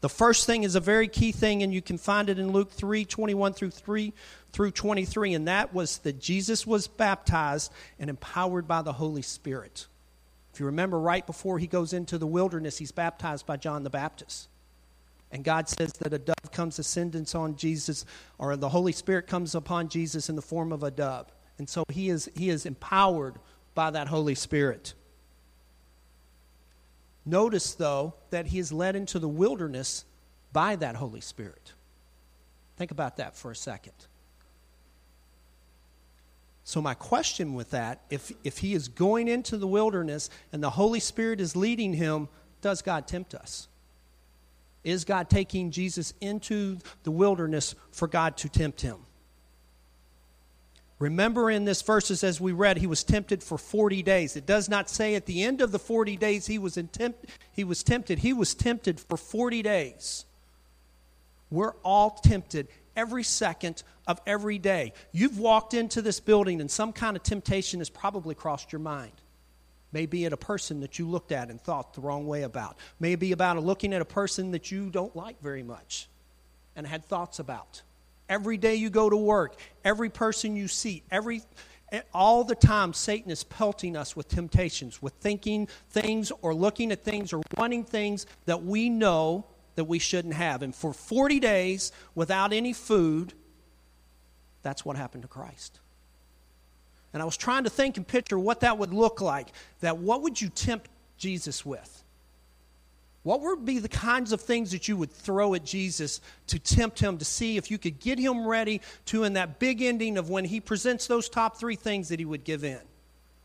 The 0.00 0.08
first 0.08 0.46
thing 0.46 0.62
is 0.62 0.74
a 0.74 0.80
very 0.80 1.08
key 1.08 1.32
thing, 1.32 1.62
and 1.62 1.74
you 1.74 1.82
can 1.82 1.98
find 1.98 2.30
it 2.30 2.38
in 2.38 2.52
Luke 2.52 2.70
3 2.70 3.04
21 3.04 3.52
through 3.52 3.70
3 3.70 4.12
through 4.52 4.70
23, 4.70 5.34
and 5.34 5.48
that 5.48 5.74
was 5.74 5.98
that 5.98 6.18
Jesus 6.18 6.66
was 6.66 6.88
baptized 6.88 7.70
and 7.98 8.08
empowered 8.08 8.66
by 8.66 8.82
the 8.82 8.94
Holy 8.94 9.22
Spirit. 9.22 9.86
If 10.52 10.60
you 10.60 10.66
remember, 10.66 10.98
right 10.98 11.26
before 11.26 11.58
he 11.58 11.66
goes 11.66 11.92
into 11.92 12.18
the 12.18 12.26
wilderness, 12.26 12.78
he's 12.78 12.92
baptized 12.92 13.46
by 13.46 13.56
John 13.56 13.82
the 13.82 13.90
Baptist. 13.90 14.48
And 15.32 15.44
God 15.44 15.68
says 15.68 15.92
that 16.00 16.12
a 16.12 16.18
dove 16.18 16.50
comes 16.50 16.78
ascendance 16.78 17.34
on 17.34 17.56
Jesus, 17.56 18.04
or 18.38 18.56
the 18.56 18.68
Holy 18.68 18.92
Spirit 18.92 19.26
comes 19.28 19.54
upon 19.54 19.88
Jesus 19.88 20.28
in 20.28 20.34
the 20.34 20.42
form 20.42 20.72
of 20.72 20.82
a 20.82 20.90
dove. 20.90 21.32
And 21.58 21.68
so 21.68 21.84
he 21.88 22.08
is, 22.08 22.28
he 22.34 22.50
is 22.50 22.66
empowered 22.66 23.36
by 23.74 23.90
that 23.90 24.08
Holy 24.08 24.34
Spirit. 24.34 24.94
Notice, 27.24 27.74
though, 27.74 28.14
that 28.30 28.46
he 28.46 28.58
is 28.58 28.72
led 28.72 28.96
into 28.96 29.18
the 29.18 29.28
wilderness 29.28 30.04
by 30.52 30.74
that 30.76 30.96
Holy 30.96 31.20
Spirit. 31.20 31.74
Think 32.76 32.90
about 32.90 33.18
that 33.18 33.36
for 33.36 33.52
a 33.52 33.56
second. 33.56 33.92
So, 36.70 36.80
my 36.80 36.94
question 36.94 37.54
with 37.54 37.72
that 37.72 38.02
if, 38.10 38.30
if 38.44 38.58
he 38.58 38.74
is 38.74 38.86
going 38.86 39.26
into 39.26 39.56
the 39.56 39.66
wilderness 39.66 40.30
and 40.52 40.62
the 40.62 40.70
Holy 40.70 41.00
Spirit 41.00 41.40
is 41.40 41.56
leading 41.56 41.94
him, 41.94 42.28
does 42.60 42.80
God 42.80 43.08
tempt 43.08 43.34
us? 43.34 43.66
Is 44.84 45.04
God 45.04 45.28
taking 45.28 45.72
Jesus 45.72 46.14
into 46.20 46.78
the 47.02 47.10
wilderness 47.10 47.74
for 47.90 48.06
God 48.06 48.36
to 48.36 48.48
tempt 48.48 48.82
him? 48.82 48.98
Remember 51.00 51.50
in 51.50 51.64
this 51.64 51.82
verses 51.82 52.22
as 52.22 52.40
we 52.40 52.52
read, 52.52 52.76
he 52.76 52.86
was 52.86 53.02
tempted 53.02 53.42
for 53.42 53.58
40 53.58 54.04
days. 54.04 54.36
It 54.36 54.46
does 54.46 54.68
not 54.68 54.88
say 54.88 55.16
at 55.16 55.26
the 55.26 55.42
end 55.42 55.62
of 55.62 55.72
the 55.72 55.78
40 55.80 56.16
days 56.18 56.46
he 56.46 56.60
was, 56.60 56.78
tempt, 56.92 57.26
he 57.50 57.64
was 57.64 57.82
tempted. 57.82 58.20
He 58.20 58.32
was 58.32 58.54
tempted 58.54 59.00
for 59.00 59.16
40 59.16 59.62
days. 59.62 60.24
We're 61.50 61.74
all 61.82 62.10
tempted 62.10 62.68
every 63.00 63.24
second 63.24 63.82
of 64.06 64.20
every 64.26 64.58
day. 64.58 64.92
You've 65.10 65.38
walked 65.38 65.72
into 65.72 66.02
this 66.02 66.20
building 66.20 66.60
and 66.60 66.70
some 66.70 66.92
kind 66.92 67.16
of 67.16 67.22
temptation 67.22 67.80
has 67.80 67.88
probably 67.88 68.34
crossed 68.34 68.72
your 68.72 68.80
mind. 68.80 69.12
Maybe 69.90 70.26
at 70.26 70.34
a 70.34 70.36
person 70.36 70.80
that 70.80 70.98
you 70.98 71.08
looked 71.08 71.32
at 71.32 71.48
and 71.48 71.58
thought 71.58 71.94
the 71.94 72.02
wrong 72.02 72.26
way 72.26 72.42
about. 72.42 72.76
Maybe 73.00 73.32
about 73.32 73.60
looking 73.64 73.94
at 73.94 74.02
a 74.02 74.04
person 74.04 74.50
that 74.50 74.70
you 74.70 74.90
don't 74.90 75.16
like 75.16 75.40
very 75.40 75.62
much 75.62 76.08
and 76.76 76.86
had 76.86 77.06
thoughts 77.06 77.38
about. 77.38 77.82
Every 78.28 78.58
day 78.58 78.74
you 78.76 78.90
go 78.90 79.08
to 79.08 79.16
work, 79.16 79.56
every 79.82 80.10
person 80.10 80.54
you 80.54 80.68
see, 80.68 81.02
every 81.10 81.42
all 82.14 82.44
the 82.44 82.54
time 82.54 82.92
Satan 82.92 83.32
is 83.32 83.42
pelting 83.42 83.96
us 83.96 84.14
with 84.14 84.28
temptations, 84.28 85.02
with 85.02 85.14
thinking 85.14 85.66
things 85.88 86.30
or 86.42 86.54
looking 86.54 86.92
at 86.92 87.02
things 87.02 87.32
or 87.32 87.42
wanting 87.56 87.82
things 87.82 88.26
that 88.44 88.62
we 88.62 88.88
know 88.88 89.44
that 89.74 89.84
we 89.84 89.98
shouldn't 89.98 90.34
have. 90.34 90.62
And 90.62 90.74
for 90.74 90.92
40 90.92 91.40
days 91.40 91.92
without 92.14 92.52
any 92.52 92.72
food, 92.72 93.32
that's 94.62 94.84
what 94.84 94.96
happened 94.96 95.22
to 95.22 95.28
Christ. 95.28 95.80
And 97.12 97.22
I 97.22 97.24
was 97.24 97.36
trying 97.36 97.64
to 97.64 97.70
think 97.70 97.96
and 97.96 98.06
picture 98.06 98.38
what 98.38 98.60
that 98.60 98.78
would 98.78 98.92
look 98.92 99.20
like. 99.20 99.48
That 99.80 99.98
what 99.98 100.22
would 100.22 100.40
you 100.40 100.48
tempt 100.48 100.88
Jesus 101.16 101.64
with? 101.64 102.04
What 103.22 103.42
would 103.42 103.66
be 103.66 103.78
the 103.78 103.88
kinds 103.88 104.32
of 104.32 104.40
things 104.40 104.70
that 104.70 104.88
you 104.88 104.96
would 104.96 105.12
throw 105.12 105.54
at 105.54 105.64
Jesus 105.64 106.20
to 106.46 106.58
tempt 106.58 107.00
him 107.00 107.18
to 107.18 107.24
see 107.24 107.58
if 107.58 107.70
you 107.70 107.76
could 107.76 108.00
get 108.00 108.18
him 108.18 108.46
ready 108.46 108.80
to, 109.06 109.24
in 109.24 109.34
that 109.34 109.58
big 109.58 109.82
ending 109.82 110.16
of 110.16 110.30
when 110.30 110.46
he 110.46 110.58
presents 110.58 111.06
those 111.06 111.28
top 111.28 111.58
three 111.58 111.76
things, 111.76 112.08
that 112.08 112.18
he 112.18 112.24
would 112.24 112.44
give 112.44 112.64
in? 112.64 112.80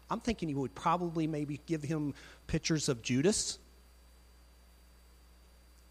I'm 0.10 0.22
thinking 0.22 0.48
he 0.48 0.56
would 0.56 0.76
probably 0.76 1.28
maybe 1.28 1.60
give 1.66 1.84
him 1.84 2.14
pictures 2.48 2.88
of 2.88 3.02
Judas. 3.02 3.58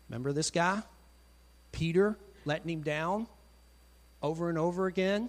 Remember 0.08 0.32
this 0.32 0.50
guy? 0.50 0.82
Peter 1.72 2.16
letting 2.44 2.70
him 2.70 2.82
down 2.82 3.26
over 4.22 4.48
and 4.48 4.58
over 4.58 4.86
again, 4.86 5.28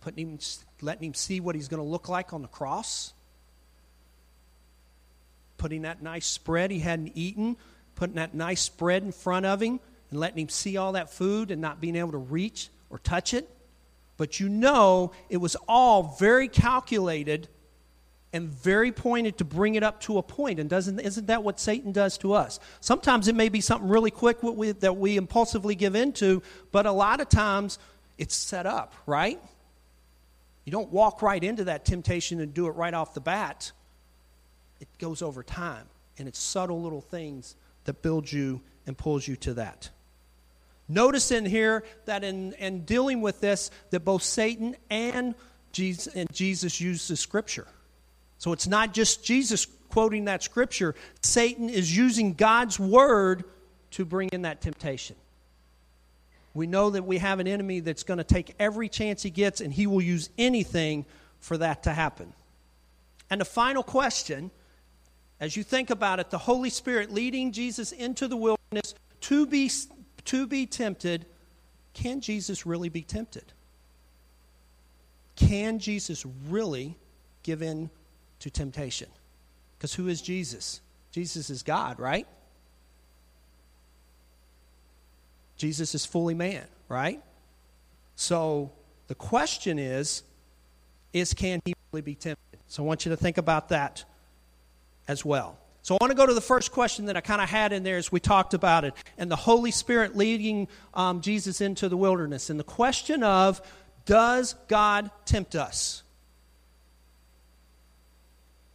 putting 0.00 0.28
him, 0.28 0.38
letting 0.80 1.08
him 1.08 1.14
see 1.14 1.40
what 1.40 1.54
he's 1.54 1.68
going 1.68 1.82
to 1.82 1.88
look 1.88 2.08
like 2.08 2.32
on 2.32 2.42
the 2.42 2.48
cross 2.48 3.12
putting 5.60 5.82
that 5.82 6.02
nice 6.02 6.26
spread 6.26 6.70
he 6.70 6.78
hadn't 6.78 7.12
eaten, 7.14 7.54
putting 7.94 8.16
that 8.16 8.34
nice 8.34 8.62
spread 8.62 9.02
in 9.02 9.12
front 9.12 9.44
of 9.44 9.60
him 9.60 9.78
and 10.10 10.18
letting 10.18 10.38
him 10.38 10.48
see 10.48 10.78
all 10.78 10.92
that 10.92 11.12
food 11.12 11.50
and 11.50 11.60
not 11.60 11.82
being 11.82 11.96
able 11.96 12.12
to 12.12 12.18
reach 12.18 12.70
or 12.88 12.98
touch 12.98 13.34
it. 13.34 13.46
But 14.16 14.40
you 14.40 14.48
know 14.48 15.12
it 15.28 15.36
was 15.36 15.56
all 15.68 16.16
very 16.18 16.48
calculated 16.48 17.46
and 18.32 18.48
very 18.48 18.92
pointed 18.92 19.38
to 19.38 19.44
bring 19.44 19.74
it 19.74 19.82
up 19.82 20.00
to 20.02 20.18
a 20.18 20.22
point. 20.22 20.60
And 20.60 20.70
doesn't, 20.70 21.00
isn't 21.00 21.26
that 21.26 21.42
what 21.42 21.58
Satan 21.58 21.92
does 21.92 22.16
to 22.18 22.32
us? 22.32 22.60
Sometimes 22.80 23.26
it 23.26 23.34
may 23.34 23.48
be 23.48 23.60
something 23.60 23.88
really 23.88 24.10
quick 24.10 24.42
we, 24.42 24.72
that 24.72 24.96
we 24.96 25.16
impulsively 25.16 25.74
give 25.74 25.96
into, 25.96 26.42
but 26.70 26.86
a 26.86 26.92
lot 26.92 27.20
of 27.20 27.28
times 27.28 27.78
it's 28.18 28.36
set 28.36 28.66
up, 28.66 28.94
right? 29.06 29.40
You 30.64 30.72
don't 30.72 30.90
walk 30.90 31.22
right 31.22 31.42
into 31.42 31.64
that 31.64 31.84
temptation 31.84 32.40
and 32.40 32.54
do 32.54 32.66
it 32.68 32.72
right 32.72 32.94
off 32.94 33.14
the 33.14 33.20
bat 33.20 33.72
it 34.80 34.88
goes 34.98 35.22
over 35.22 35.42
time. 35.42 35.86
And 36.18 36.26
it's 36.26 36.38
subtle 36.38 36.82
little 36.82 37.00
things 37.00 37.54
that 37.84 38.02
build 38.02 38.30
you 38.30 38.60
and 38.86 38.96
pulls 38.96 39.28
you 39.28 39.36
to 39.36 39.54
that. 39.54 39.90
Notice 40.88 41.30
in 41.30 41.46
here 41.46 41.84
that 42.06 42.24
in, 42.24 42.52
in 42.54 42.84
dealing 42.84 43.20
with 43.20 43.40
this, 43.40 43.70
that 43.90 44.00
both 44.00 44.22
Satan 44.22 44.74
and 44.90 45.34
Jesus, 45.72 46.12
and 46.14 46.30
Jesus 46.32 46.80
used 46.80 47.08
the 47.08 47.16
scripture. 47.16 47.68
So 48.40 48.52
it's 48.52 48.66
not 48.66 48.94
just 48.94 49.22
Jesus 49.22 49.66
quoting 49.90 50.24
that 50.24 50.42
scripture, 50.42 50.94
Satan 51.22 51.68
is 51.68 51.94
using 51.94 52.32
God's 52.32 52.80
word 52.80 53.44
to 53.92 54.04
bring 54.04 54.30
in 54.32 54.42
that 54.42 54.62
temptation. 54.62 55.14
We 56.54 56.66
know 56.66 56.90
that 56.90 57.04
we 57.04 57.18
have 57.18 57.38
an 57.38 57.46
enemy 57.46 57.80
that's 57.80 58.02
going 58.02 58.18
to 58.18 58.24
take 58.24 58.54
every 58.58 58.88
chance 58.88 59.22
he 59.22 59.30
gets, 59.30 59.60
and 59.60 59.72
he 59.72 59.86
will 59.86 60.00
use 60.00 60.30
anything 60.38 61.04
for 61.38 61.58
that 61.58 61.82
to 61.82 61.92
happen. 61.92 62.32
And 63.28 63.40
the 63.40 63.44
final 63.44 63.82
question 63.82 64.50
as 65.38 65.56
you 65.56 65.62
think 65.62 65.90
about 65.90 66.18
it, 66.18 66.30
the 66.30 66.38
Holy 66.38 66.70
Spirit 66.70 67.12
leading 67.12 67.52
Jesus 67.52 67.92
into 67.92 68.26
the 68.26 68.36
wilderness 68.36 68.94
to 69.22 69.46
be, 69.46 69.70
to 70.24 70.46
be 70.46 70.64
tempted, 70.64 71.26
can 71.92 72.20
Jesus 72.20 72.64
really 72.64 72.88
be 72.88 73.02
tempted? 73.02 73.44
Can 75.36 75.78
Jesus 75.78 76.24
really 76.48 76.96
give 77.42 77.62
in 77.62 77.90
to 78.40 78.50
temptation? 78.50 79.08
Because 79.78 79.94
who 79.94 80.08
is 80.08 80.20
Jesus? 80.20 80.80
Jesus 81.12 81.50
is 81.50 81.62
God, 81.62 81.98
right? 81.98 82.26
Jesus 85.56 85.94
is 85.94 86.06
fully 86.06 86.34
man, 86.34 86.64
right? 86.88 87.22
So 88.16 88.72
the 89.08 89.14
question 89.14 89.78
is, 89.78 90.22
is 91.12 91.34
can 91.34 91.60
he 91.64 91.74
really 91.92 92.02
be 92.02 92.14
tempted? 92.14 92.60
So 92.66 92.82
I 92.82 92.86
want 92.86 93.04
you 93.04 93.10
to 93.10 93.16
think 93.16 93.38
about 93.38 93.70
that 93.70 94.04
as 95.08 95.24
well. 95.24 95.58
So 95.82 95.94
I 95.94 95.98
want 96.00 96.10
to 96.10 96.16
go 96.16 96.26
to 96.26 96.34
the 96.34 96.40
first 96.40 96.72
question 96.72 97.06
that 97.06 97.16
I 97.16 97.20
kind 97.20 97.40
of 97.40 97.48
had 97.48 97.72
in 97.72 97.82
there 97.82 97.96
as 97.96 98.12
we 98.12 98.20
talked 98.20 98.54
about 98.54 98.84
it, 98.84 98.94
and 99.16 99.30
the 99.30 99.36
Holy 99.36 99.70
Spirit 99.70 100.16
leading 100.16 100.68
um, 100.92 101.20
Jesus 101.22 101.60
into 101.60 101.88
the 101.88 101.96
wilderness. 101.96 102.50
And 102.50 102.60
the 102.60 102.64
question 102.64 103.22
of, 103.22 103.60
does 104.04 104.54
God 104.68 105.10
tempt 105.24 105.56
us? 105.56 106.02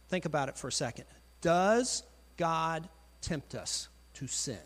Think 0.08 0.24
about 0.24 0.48
it 0.48 0.56
for 0.56 0.68
a 0.68 0.72
second. 0.72 1.04
Does 1.40 2.02
God 2.36 2.88
tempt 3.20 3.54
us 3.54 3.88
to 4.14 4.26
sin? 4.26 4.58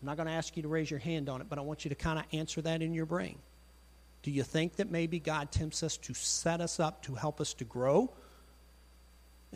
I'm 0.00 0.06
not 0.06 0.16
going 0.16 0.26
to 0.26 0.34
ask 0.34 0.56
you 0.56 0.62
to 0.62 0.68
raise 0.68 0.90
your 0.90 1.00
hand 1.00 1.28
on 1.28 1.40
it, 1.40 1.48
but 1.48 1.58
I 1.58 1.62
want 1.62 1.84
you 1.84 1.88
to 1.88 1.94
kind 1.94 2.18
of 2.18 2.24
answer 2.32 2.60
that 2.62 2.82
in 2.82 2.92
your 2.92 3.06
brain. 3.06 3.38
Do 4.22 4.30
you 4.30 4.42
think 4.42 4.76
that 4.76 4.90
maybe 4.90 5.18
God 5.18 5.50
tempts 5.50 5.82
us 5.82 5.96
to 5.98 6.14
set 6.14 6.60
us 6.60 6.78
up 6.78 7.02
to 7.04 7.14
help 7.14 7.40
us 7.40 7.54
to 7.54 7.64
grow? 7.64 8.12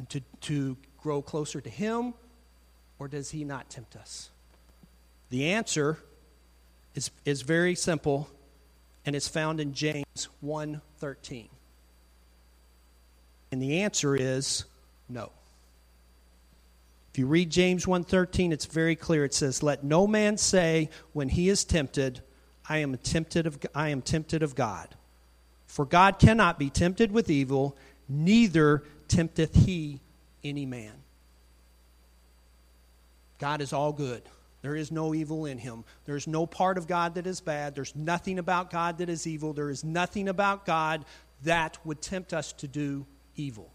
and 0.01 0.09
to, 0.09 0.21
to 0.41 0.79
grow 0.99 1.21
closer 1.21 1.61
to 1.61 1.69
Him, 1.69 2.15
or 2.99 3.07
does 3.07 3.31
He 3.31 3.45
not 3.45 3.69
tempt 3.69 3.97
us? 3.97 4.31
The 5.29 5.53
answer 5.53 5.99
is, 6.95 7.11
is 7.27 7.43
very 7.43 7.75
simple, 7.75 8.29
and 9.05 9.15
it's 9.15 9.29
found 9.29 9.61
in 9.61 9.75
James 9.75 10.29
1.13. 10.43 11.49
And 13.53 13.61
the 13.61 13.83
answer 13.83 14.15
is 14.15 14.65
no. 15.09 15.33
If 17.13 17.19
you 17.19 17.27
read 17.27 17.51
James 17.51 17.87
1:13, 17.87 18.53
it's 18.53 18.67
very 18.67 18.95
clear. 18.95 19.25
It 19.25 19.35
says, 19.35 19.63
"Let 19.63 19.83
no 19.83 20.07
man 20.07 20.39
say 20.39 20.91
when 21.13 21.31
he 21.31 21.49
is 21.49 21.65
tempted, 21.65 22.23
I 22.69 22.79
am 22.79 22.97
tempted 22.99 23.47
of 23.47 23.59
I 23.75 23.89
am 23.89 24.01
tempted 24.01 24.43
of 24.43 24.55
God. 24.55 24.95
For 25.67 25.85
God 25.85 26.19
cannot 26.19 26.59
be 26.59 26.71
tempted 26.71 27.11
with 27.11 27.29
evil, 27.31 27.77
neither 28.09 28.85
tempteth 29.09 29.55
he 29.55 30.01
any 30.45 30.67
man. 30.67 31.03
God 33.39 33.61
is 33.61 33.73
all 33.73 33.93
good. 33.93 34.23
There 34.63 34.77
is 34.77 34.93
no 34.93 35.15
evil 35.15 35.47
in 35.47 35.59
him. 35.59 35.85
There 36.05 36.17
is 36.17 36.27
no 36.27 36.47
part 36.47 36.77
of 36.77 36.87
God 36.87 37.15
that 37.15 37.27
is 37.27 37.41
bad. 37.41 37.75
There's 37.75 37.97
nothing 37.97 38.39
about 38.39 38.71
God 38.71 38.99
that 38.99 39.09
is 39.09 39.27
evil. 39.27 39.53
There 39.53 39.71
is 39.71 39.83
nothing 39.83 40.29
about 40.29 40.67
God 40.67 41.05
that 41.43 41.79
would 41.85 42.03
tempt 42.03 42.35
us 42.35 42.53
to 42.55 42.69
do 42.69 43.07
evil. 43.37 43.73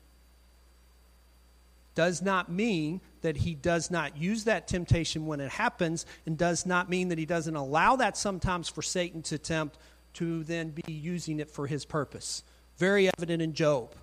Does 1.96 2.22
not 2.22 2.52
mean 2.52 3.00
that 3.22 3.38
he 3.38 3.56
does 3.56 3.90
not 3.90 4.18
use 4.18 4.44
that 4.44 4.68
temptation 4.68 5.26
when 5.26 5.40
it 5.40 5.50
happens, 5.50 6.06
and 6.26 6.38
does 6.38 6.66
not 6.66 6.90
mean 6.90 7.08
that 7.08 7.18
he 7.18 7.26
doesn't 7.26 7.56
allow 7.56 7.96
that 7.96 8.18
sometimes 8.18 8.68
for 8.68 8.82
Satan 8.82 9.22
to 9.24 9.38
tempt 9.38 9.78
to 10.16 10.44
then 10.44 10.72
be 10.72 10.92
using 10.92 11.40
it 11.40 11.50
for 11.50 11.68
his 11.68 11.86
purpose. 11.86 12.44
Very 12.78 13.10
evident 13.18 13.42
in 13.42 13.54
Job. 13.54 13.96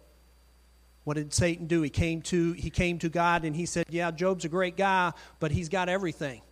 What 1.05 1.15
did 1.15 1.35
Satan 1.35 1.67
do? 1.67 1.83
He 1.83 1.91
came 1.91 2.23
to 2.23 2.53
he 2.53 2.71
came 2.71 2.99
to 3.01 3.09
God 3.09 3.45
and 3.45 3.55
he 3.57 3.67
said, 3.67 3.87
"Yeah, 3.91 4.11
Job's 4.11 4.45
a 4.45 4.49
great 4.49 4.77
guy, 4.77 5.13
but 5.41 5.51
he's 5.51 5.69
got 5.69 5.89
everything. 5.89 6.43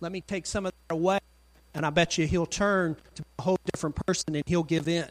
Let 0.00 0.12
me 0.12 0.20
take 0.20 0.46
some 0.46 0.66
of 0.66 0.72
that 0.88 0.94
away, 0.94 1.18
and 1.74 1.84
I 1.84 1.90
bet 1.90 2.18
you 2.18 2.26
he'll 2.26 2.46
turn 2.46 2.96
to 3.14 3.24
a 3.38 3.42
whole 3.42 3.58
different 3.72 3.96
person 4.06 4.34
and 4.34 4.44
he'll 4.46 4.62
give 4.62 4.88
in." 4.88 5.08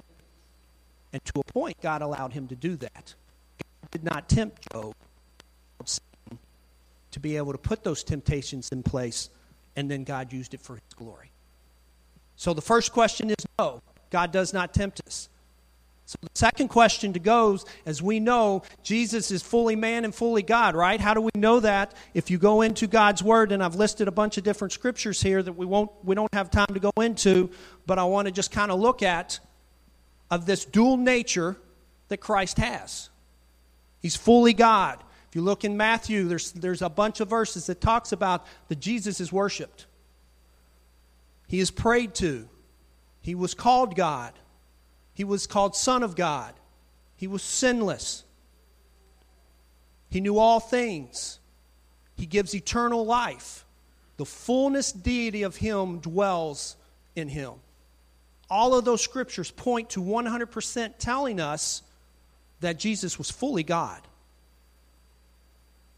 And 1.16 1.24
to 1.24 1.40
a 1.40 1.44
point, 1.54 1.78
God 1.82 2.02
allowed 2.02 2.34
him 2.34 2.50
to 2.50 2.58
do 2.58 2.76
that. 2.76 3.14
God 3.82 3.92
did 3.92 4.04
not 4.04 4.28
tempt 4.28 4.70
Job 4.74 4.94
to 7.12 7.20
be 7.22 7.38
able 7.38 7.54
to 7.54 7.58
put 7.58 7.86
those 7.86 8.04
temptations 8.04 8.68
in 8.74 8.84
place, 8.84 9.30
and 9.78 9.90
then 9.90 10.04
God 10.04 10.34
used 10.34 10.54
it 10.54 10.60
for 10.60 10.74
his 10.74 10.94
glory. 10.94 11.32
So 12.36 12.54
the 12.54 12.62
first 12.62 12.92
question 12.92 13.30
is 13.30 13.38
no, 13.58 13.82
God 14.10 14.34
does 14.34 14.52
not 14.54 14.74
tempt 14.74 15.00
us. 15.08 15.30
So 16.06 16.18
the 16.22 16.28
second 16.34 16.68
question 16.68 17.14
to 17.14 17.20
goes, 17.20 17.66
as 17.86 18.02
we 18.02 18.20
know, 18.20 18.64
Jesus 18.84 19.32
is 19.32 19.42
fully 19.42 19.78
man 19.78 20.04
and 20.04 20.14
fully 20.14 20.44
God, 20.44 20.76
right? 20.76 21.00
How 21.00 21.14
do 21.14 21.22
we 21.22 21.32
know 21.34 21.62
that? 21.62 21.94
If 22.14 22.30
you 22.30 22.38
go 22.38 22.62
into 22.62 22.88
God's 22.88 23.24
Word, 23.24 23.54
and 23.54 23.64
I've 23.64 23.76
listed 23.76 24.10
a 24.10 24.12
bunch 24.12 24.38
of 24.38 24.44
different 24.44 24.74
scriptures 24.74 25.22
here 25.22 25.42
that 25.42 25.54
we 25.54 25.66
won't 25.66 25.92
we 26.04 26.14
don't 26.14 26.34
have 26.34 26.52
time 26.52 26.74
to 26.74 26.80
go 26.82 26.92
into, 26.98 27.52
but 27.86 28.00
I 28.00 28.04
want 28.04 28.26
to 28.26 28.34
just 28.34 28.52
kind 28.52 28.70
of 28.70 28.82
look 28.82 29.02
at 29.02 29.40
of 30.30 30.46
this 30.46 30.66
dual 30.66 30.98
nature 30.98 31.58
that 32.08 32.18
Christ 32.18 32.58
has. 32.58 33.10
He's 34.02 34.16
fully 34.16 34.54
God. 34.54 35.04
If 35.30 35.36
you 35.36 35.42
look 35.42 35.64
in 35.64 35.78
Matthew, 35.78 36.28
there's 36.28 36.52
there's 36.52 36.82
a 36.82 36.90
bunch 36.90 37.20
of 37.20 37.30
verses 37.30 37.66
that 37.68 37.82
talks 37.82 38.12
about 38.12 38.46
that 38.70 38.80
Jesus 38.80 39.20
is 39.20 39.32
worshipped. 39.32 39.86
He 41.48 41.60
is 41.60 41.72
prayed 41.72 42.16
to. 42.16 42.48
He 43.22 43.36
was 43.36 43.54
called 43.54 43.96
God. 43.96 44.34
He 45.14 45.24
was 45.24 45.48
called 45.48 45.76
Son 45.76 46.04
of 46.04 46.16
God. 46.16 46.54
He 47.16 47.28
was 47.28 47.42
sinless. 47.42 48.24
He 50.10 50.22
knew 50.22 50.38
all 50.38 50.60
things. 50.60 51.40
He 52.16 52.26
gives 52.26 52.56
eternal 52.56 53.06
life. 53.06 53.66
The 54.18 54.26
fullness 54.26 54.92
deity 54.92 55.44
of 55.44 55.58
Him 55.58 56.00
dwells 56.00 56.78
in 57.16 57.28
Him. 57.28 57.54
All 58.50 58.76
of 58.76 58.86
those 58.86 59.02
scriptures 59.02 59.52
point 59.52 59.92
to 59.92 60.02
100% 60.02 60.94
telling 61.00 61.40
us 61.40 61.82
that 62.60 62.80
Jesus 62.80 63.18
was 63.18 63.32
fully 63.32 63.64
God. 63.64 64.02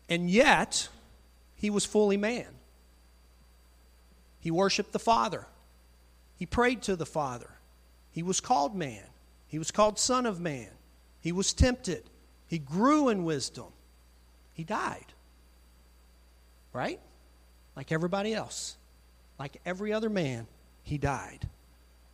And 0.10 0.30
yet, 0.30 0.88
He 1.56 1.70
was 1.70 1.86
fully 1.86 2.18
man. 2.18 2.48
He 4.40 4.52
worshiped 4.52 4.94
the 4.94 5.00
Father, 5.00 5.46
He 6.38 6.46
prayed 6.46 6.84
to 6.84 6.96
the 6.96 7.06
Father. 7.06 7.50
He 8.12 8.24
was 8.24 8.40
called 8.40 8.76
man. 8.76 9.04
He 9.48 9.60
was 9.60 9.70
called 9.70 10.00
Son 10.00 10.26
of 10.26 10.40
Man. 10.40 10.70
He 11.22 11.32
was 11.32 11.54
tempted. 11.54 12.04
He 12.48 12.58
grew 12.58 13.10
in 13.10 13.26
wisdom. 13.26 13.68
He 14.54 14.64
died. 14.64 15.06
Right? 16.74 17.00
Like 17.76 17.92
everybody 17.92 18.34
else. 18.34 18.76
Like 19.38 19.62
every 19.66 19.94
other 19.94 20.10
man, 20.10 20.48
he 20.84 20.98
died. 20.98 21.48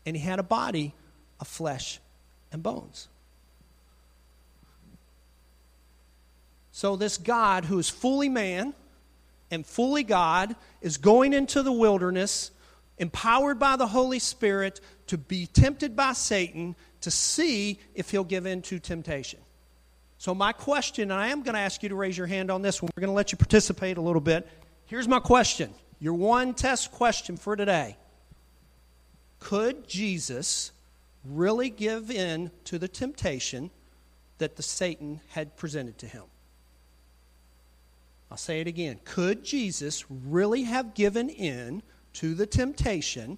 And 0.06 0.16
he 0.16 0.22
had 0.22 0.40
a 0.40 0.44
body 0.44 0.94
of 1.40 1.48
flesh 1.48 2.00
and 2.52 2.62
bones. 2.62 3.08
So, 6.72 6.96
this 6.96 7.18
God 7.18 7.66
who 7.66 7.78
is 7.78 7.90
fully 7.90 8.30
man 8.30 8.74
and 9.52 9.66
fully 9.66 10.04
God 10.04 10.56
is 10.82 10.98
going 10.98 11.34
into 11.34 11.62
the 11.62 11.72
wilderness, 11.72 12.50
empowered 12.98 13.60
by 13.60 13.76
the 13.76 13.86
Holy 13.86 14.20
Spirit, 14.20 14.82
to 15.08 15.18
be 15.18 15.46
tempted 15.46 15.96
by 15.96 16.14
Satan 16.14 16.76
to 17.02 17.12
see 17.12 17.80
if 17.94 18.10
he'll 18.10 18.24
give 18.24 18.46
in 18.46 18.64
to 18.64 18.80
temptation. 18.80 19.40
So, 20.18 20.34
my 20.34 20.52
question, 20.54 21.12
and 21.12 21.20
I 21.20 21.28
am 21.28 21.44
going 21.44 21.54
to 21.54 21.60
ask 21.60 21.84
you 21.84 21.90
to 21.90 21.96
raise 21.96 22.18
your 22.18 22.28
hand 22.28 22.50
on 22.50 22.62
this 22.62 22.82
one, 22.82 22.90
we're 22.96 23.02
going 23.02 23.12
to 23.12 23.16
let 23.16 23.32
you 23.32 23.38
participate 23.38 23.98
a 23.98 24.02
little 24.02 24.22
bit. 24.22 24.48
Here's 24.86 25.08
my 25.08 25.20
question 25.20 25.74
your 26.00 26.14
one 26.16 26.54
test 26.54 26.92
question 26.92 27.38
for 27.38 27.56
today 27.56 27.98
Could 29.44 29.90
Jesus 29.90 30.72
really 31.26 31.70
give 31.70 32.10
in 32.10 32.50
to 32.64 32.80
the 32.80 32.88
temptation 32.88 33.72
that 34.38 34.56
the 34.56 34.64
Satan 34.64 35.20
had 35.32 35.58
presented 35.58 35.98
to 35.98 36.08
him? 36.08 36.24
I'll 38.32 38.38
say 38.38 38.62
it 38.62 38.68
again. 38.68 39.02
Could 39.04 39.44
Jesus 39.44 40.06
really 40.10 40.64
have 40.64 40.94
given 40.94 41.30
in 41.30 41.84
to 42.14 42.36
the 42.36 42.46
temptation 42.46 43.38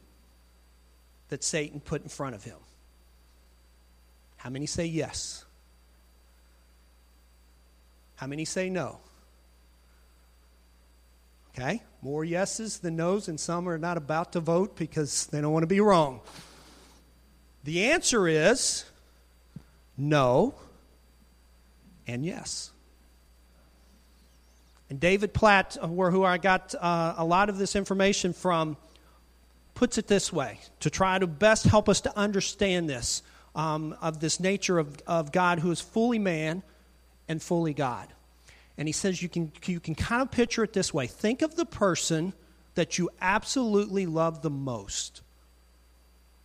that 1.29 1.43
Satan 1.43 1.79
put 1.79 2.03
in 2.03 2.09
front 2.09 2.35
of 2.35 2.43
him? 2.43 2.59
How 4.37 4.51
many 4.51 4.67
say 4.67 4.85
yes? 4.85 5.43
How 8.17 8.27
many 8.27 8.45
say 8.45 8.69
no? 8.69 8.99
Okay, 11.57 11.81
more 12.01 12.25
yeses 12.25 12.79
than 12.79 12.97
nos, 12.97 13.29
and 13.29 13.39
some 13.39 13.69
are 13.69 13.77
not 13.77 13.95
about 13.95 14.33
to 14.33 14.41
vote 14.41 14.75
because 14.75 15.27
they 15.27 15.39
don't 15.39 15.53
want 15.53 15.63
to 15.63 15.67
be 15.67 15.79
wrong. 15.79 16.19
The 17.63 17.85
answer 17.91 18.27
is 18.27 18.83
no 19.97 20.53
and 22.07 22.25
yes. 22.25 22.71
And 24.89 24.99
David 24.99 25.33
Platt, 25.33 25.77
uh, 25.81 25.87
who 25.87 26.25
I 26.25 26.39
got 26.39 26.75
uh, 26.75 27.15
a 27.17 27.23
lot 27.23 27.47
of 27.47 27.57
this 27.57 27.77
information 27.77 28.33
from, 28.33 28.75
puts 29.75 29.97
it 29.97 30.07
this 30.07 30.33
way 30.33 30.59
to 30.81 30.89
try 30.89 31.17
to 31.17 31.25
best 31.25 31.65
help 31.65 31.87
us 31.87 32.01
to 32.01 32.17
understand 32.17 32.89
this 32.89 33.23
um, 33.55 33.95
of 34.01 34.19
this 34.19 34.41
nature 34.41 34.77
of, 34.77 34.97
of 35.07 35.31
God 35.31 35.59
who 35.59 35.71
is 35.71 35.79
fully 35.79 36.19
man 36.19 36.63
and 37.29 37.41
fully 37.41 37.73
God. 37.73 38.09
And 38.77 38.87
he 38.87 38.91
says 38.91 39.21
you 39.21 39.29
can, 39.29 39.51
you 39.65 39.79
can 39.79 39.95
kind 39.95 40.21
of 40.21 40.31
picture 40.31 40.63
it 40.63 40.73
this 40.73 40.93
way 40.93 41.07
think 41.07 41.41
of 41.41 41.55
the 41.55 41.65
person 41.65 42.33
that 42.75 42.97
you 42.97 43.09
absolutely 43.21 44.05
love 44.05 44.41
the 44.41 44.49
most. 44.49 45.21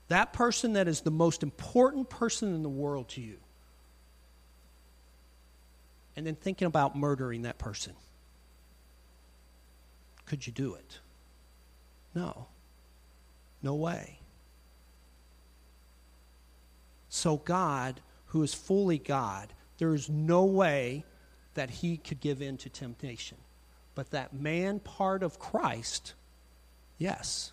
That 0.09 0.33
person 0.33 0.73
that 0.75 0.89
is 0.89 1.03
the 1.03 1.11
most 1.11 1.43
important 1.43 2.09
person 2.09 2.55
in 2.55 2.63
the 2.63 2.69
world 2.69 3.09
to 3.11 3.21
you. 3.21 3.37
And 6.17 6.27
then 6.27 6.35
thinking 6.35 6.67
about 6.67 6.97
murdering 6.97 7.43
that 7.43 7.59
person. 7.59 7.95
Could 10.27 10.47
you 10.47 10.53
do 10.53 10.75
it? 10.75 10.99
No. 12.15 12.47
No 13.63 13.75
way. 13.75 14.19
So, 17.09 17.37
God, 17.37 18.01
who 18.27 18.43
is 18.43 18.55
fully 18.55 18.99
God, 18.99 19.53
there 19.79 19.95
is 19.95 20.09
no 20.09 20.45
way 20.45 21.05
that 21.55 21.71
he 21.71 21.97
could 21.97 22.21
give 22.21 22.43
in 22.43 22.57
to 22.59 22.69
temptation. 22.69 23.39
But 23.95 24.11
that 24.11 24.33
man 24.33 24.81
part 24.81 25.23
of 25.23 25.39
Christ, 25.39 26.15
yes, 26.99 27.53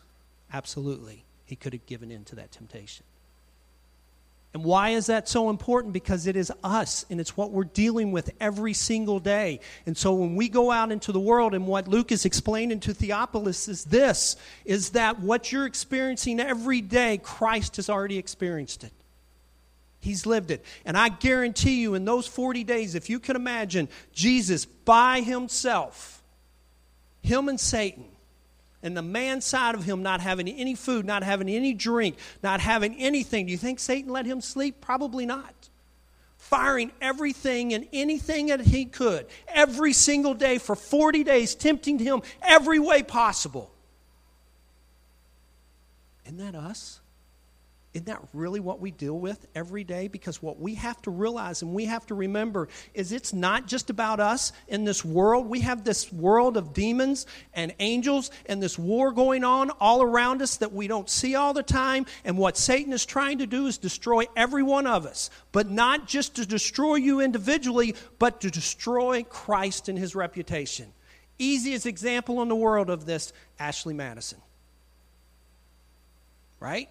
absolutely, 0.54 1.26
he 1.46 1.56
could 1.56 1.74
have 1.74 1.86
given 1.86 2.12
in 2.12 2.24
to 2.26 2.36
that 2.36 2.52
temptation. 2.52 3.06
And 4.54 4.64
why 4.64 4.90
is 4.90 5.08
that 5.08 5.28
so 5.28 5.50
important? 5.50 5.94
Because 5.94 6.26
it 6.26 6.36
is 6.36 6.52
us 6.64 7.06
and 7.10 7.20
it's 7.20 7.38
what 7.38 7.52
we're 7.52 7.66
dealing 7.66 8.12
with 8.12 8.32
every 8.40 8.74
single 8.74 9.20
day. 9.20 9.60
And 9.86 9.96
so 9.96 10.14
when 10.14 10.36
we 10.36 10.50
go 10.50 10.72
out 10.72 10.92
into 10.92 11.12
the 11.12 11.20
world 11.20 11.54
and 11.54 11.68
what 11.68 11.88
Luke 11.88 12.12
is 12.12 12.26
explaining 12.26 12.80
to 12.82 12.94
Theophilus 12.94 13.68
is 13.68 13.84
this 13.86 14.36
is 14.66 14.92
that 14.92 15.20
what 15.20 15.52
you're 15.52 15.66
experiencing 15.66 16.40
every 16.40 16.82
day, 16.82 17.20
Christ 17.22 17.76
has 17.76 17.90
already 17.90 18.18
experienced 18.18 18.84
it. 18.84 18.92
He's 20.08 20.26
lived 20.26 20.52
it. 20.52 20.64
And 20.86 20.98
I 20.98 21.10
guarantee 21.10 21.82
you, 21.82 21.94
in 21.94 22.06
those 22.06 22.26
40 22.28 22.64
days, 22.64 22.96
if 22.96 23.10
you 23.10 23.20
can 23.20 23.36
imagine 23.36 23.90
Jesus 24.14 24.64
by 24.64 25.20
himself, 25.20 26.24
him 27.22 27.50
and 27.50 27.60
Satan, 27.60 28.06
and 28.82 28.96
the 28.96 29.02
man 29.02 29.42
side 29.42 29.76
of 29.76 29.84
him 29.84 30.04
not 30.04 30.22
having 30.22 30.48
any 30.48 30.76
food, 30.76 31.06
not 31.06 31.24
having 31.24 31.50
any 31.50 31.74
drink, 31.74 32.16
not 32.42 32.62
having 32.62 32.96
anything, 32.96 33.48
do 33.48 33.52
you 33.52 33.58
think 33.58 33.82
Satan 33.82 34.10
let 34.10 34.26
him 34.26 34.40
sleep? 34.40 34.80
Probably 34.80 35.26
not. 35.26 35.54
Firing 36.38 36.92
everything 37.02 37.74
and 37.74 37.86
anything 37.92 38.48
that 38.48 38.62
he 38.62 38.86
could, 38.86 39.26
every 39.50 39.92
single 39.92 40.36
day 40.36 40.58
for 40.58 40.78
40 40.78 41.26
days, 41.26 41.54
tempting 41.54 42.00
him 42.00 42.22
every 42.42 42.80
way 42.80 43.04
possible. 43.04 43.70
Isn't 46.26 46.38
that 46.38 46.56
us? 46.56 47.02
Isn't 47.98 48.06
that 48.06 48.22
really 48.32 48.60
what 48.60 48.80
we 48.80 48.92
deal 48.92 49.18
with 49.18 49.48
every 49.56 49.84
day? 49.84 50.08
Because 50.08 50.40
what 50.40 50.60
we 50.60 50.76
have 50.76 51.02
to 51.02 51.10
realize 51.10 51.64
and 51.64 51.74
we 51.74 51.86
have 51.86 52.06
to 52.06 52.14
remember 52.14 52.68
is 52.94 53.12
it's 53.12 53.34
not 53.34 53.66
just 53.66 53.90
about 53.90 54.20
us 54.20 54.54
in 54.68 54.84
this 54.84 55.04
world. 55.04 55.48
We 55.48 55.62
have 55.62 55.84
this 55.84 56.14
world 56.14 56.58
of 56.58 56.74
demons 56.74 57.26
and 57.56 57.74
angels 57.80 58.30
and 58.46 58.62
this 58.62 58.78
war 58.78 59.12
going 59.14 59.44
on 59.44 59.72
all 59.80 60.04
around 60.04 60.44
us 60.44 60.58
that 60.58 60.74
we 60.74 60.88
don't 60.88 61.10
see 61.10 61.34
all 61.34 61.56
the 61.56 61.64
time. 61.64 62.06
And 62.24 62.38
what 62.38 62.56
Satan 62.56 62.94
is 62.94 63.04
trying 63.04 63.40
to 63.40 63.48
do 63.48 63.66
is 63.66 63.80
destroy 63.80 64.26
every 64.36 64.62
one 64.62 64.86
of 64.86 65.08
us, 65.08 65.32
but 65.52 65.68
not 65.68 66.08
just 66.08 66.36
to 66.36 66.46
destroy 66.46 66.98
you 66.98 67.20
individually, 67.20 67.96
but 68.20 68.42
to 68.42 68.52
destroy 68.52 69.24
Christ 69.24 69.90
and 69.90 69.98
his 69.98 70.14
reputation. 70.14 70.94
Easiest 71.40 71.88
example 71.88 72.44
in 72.44 72.48
the 72.48 72.56
world 72.56 72.92
of 72.92 73.08
this 73.08 73.34
Ashley 73.58 73.96
Madison. 73.96 74.40
Right? 76.60 76.90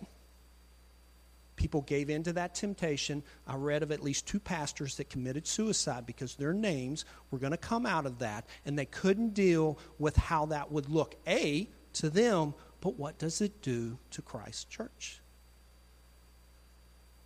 People 1.57 1.83
gave 1.83 2.11
in 2.11 2.23
to 2.25 2.33
that 2.35 2.55
temptation. 2.55 3.23
I 3.47 3.57
read 3.57 3.83
of 3.83 3.91
at 3.91 4.03
least 4.03 4.27
two 4.27 4.39
pastors 4.39 4.97
that 4.97 5.11
committed 5.11 5.47
suicide 5.47 6.07
because 6.07 6.35
their 6.35 6.53
names 6.53 7.05
were 7.31 7.39
going 7.39 7.53
to 7.53 7.57
come 7.57 7.87
out 7.87 8.07
of 8.07 8.19
that, 8.21 8.47
and 8.65 8.79
they 8.79 8.87
couldn't 8.87 9.35
deal 9.35 9.79
with 9.99 10.17
how 10.17 10.47
that 10.47 10.71
would 10.71 10.89
look, 10.89 11.17
A, 11.27 11.69
to 11.95 12.11
them, 12.11 12.55
but 12.81 12.99
what 12.99 13.19
does 13.19 13.41
it 13.41 13.63
do 13.63 13.99
to 14.11 14.23
Christ's 14.23 14.65
church? 14.65 15.21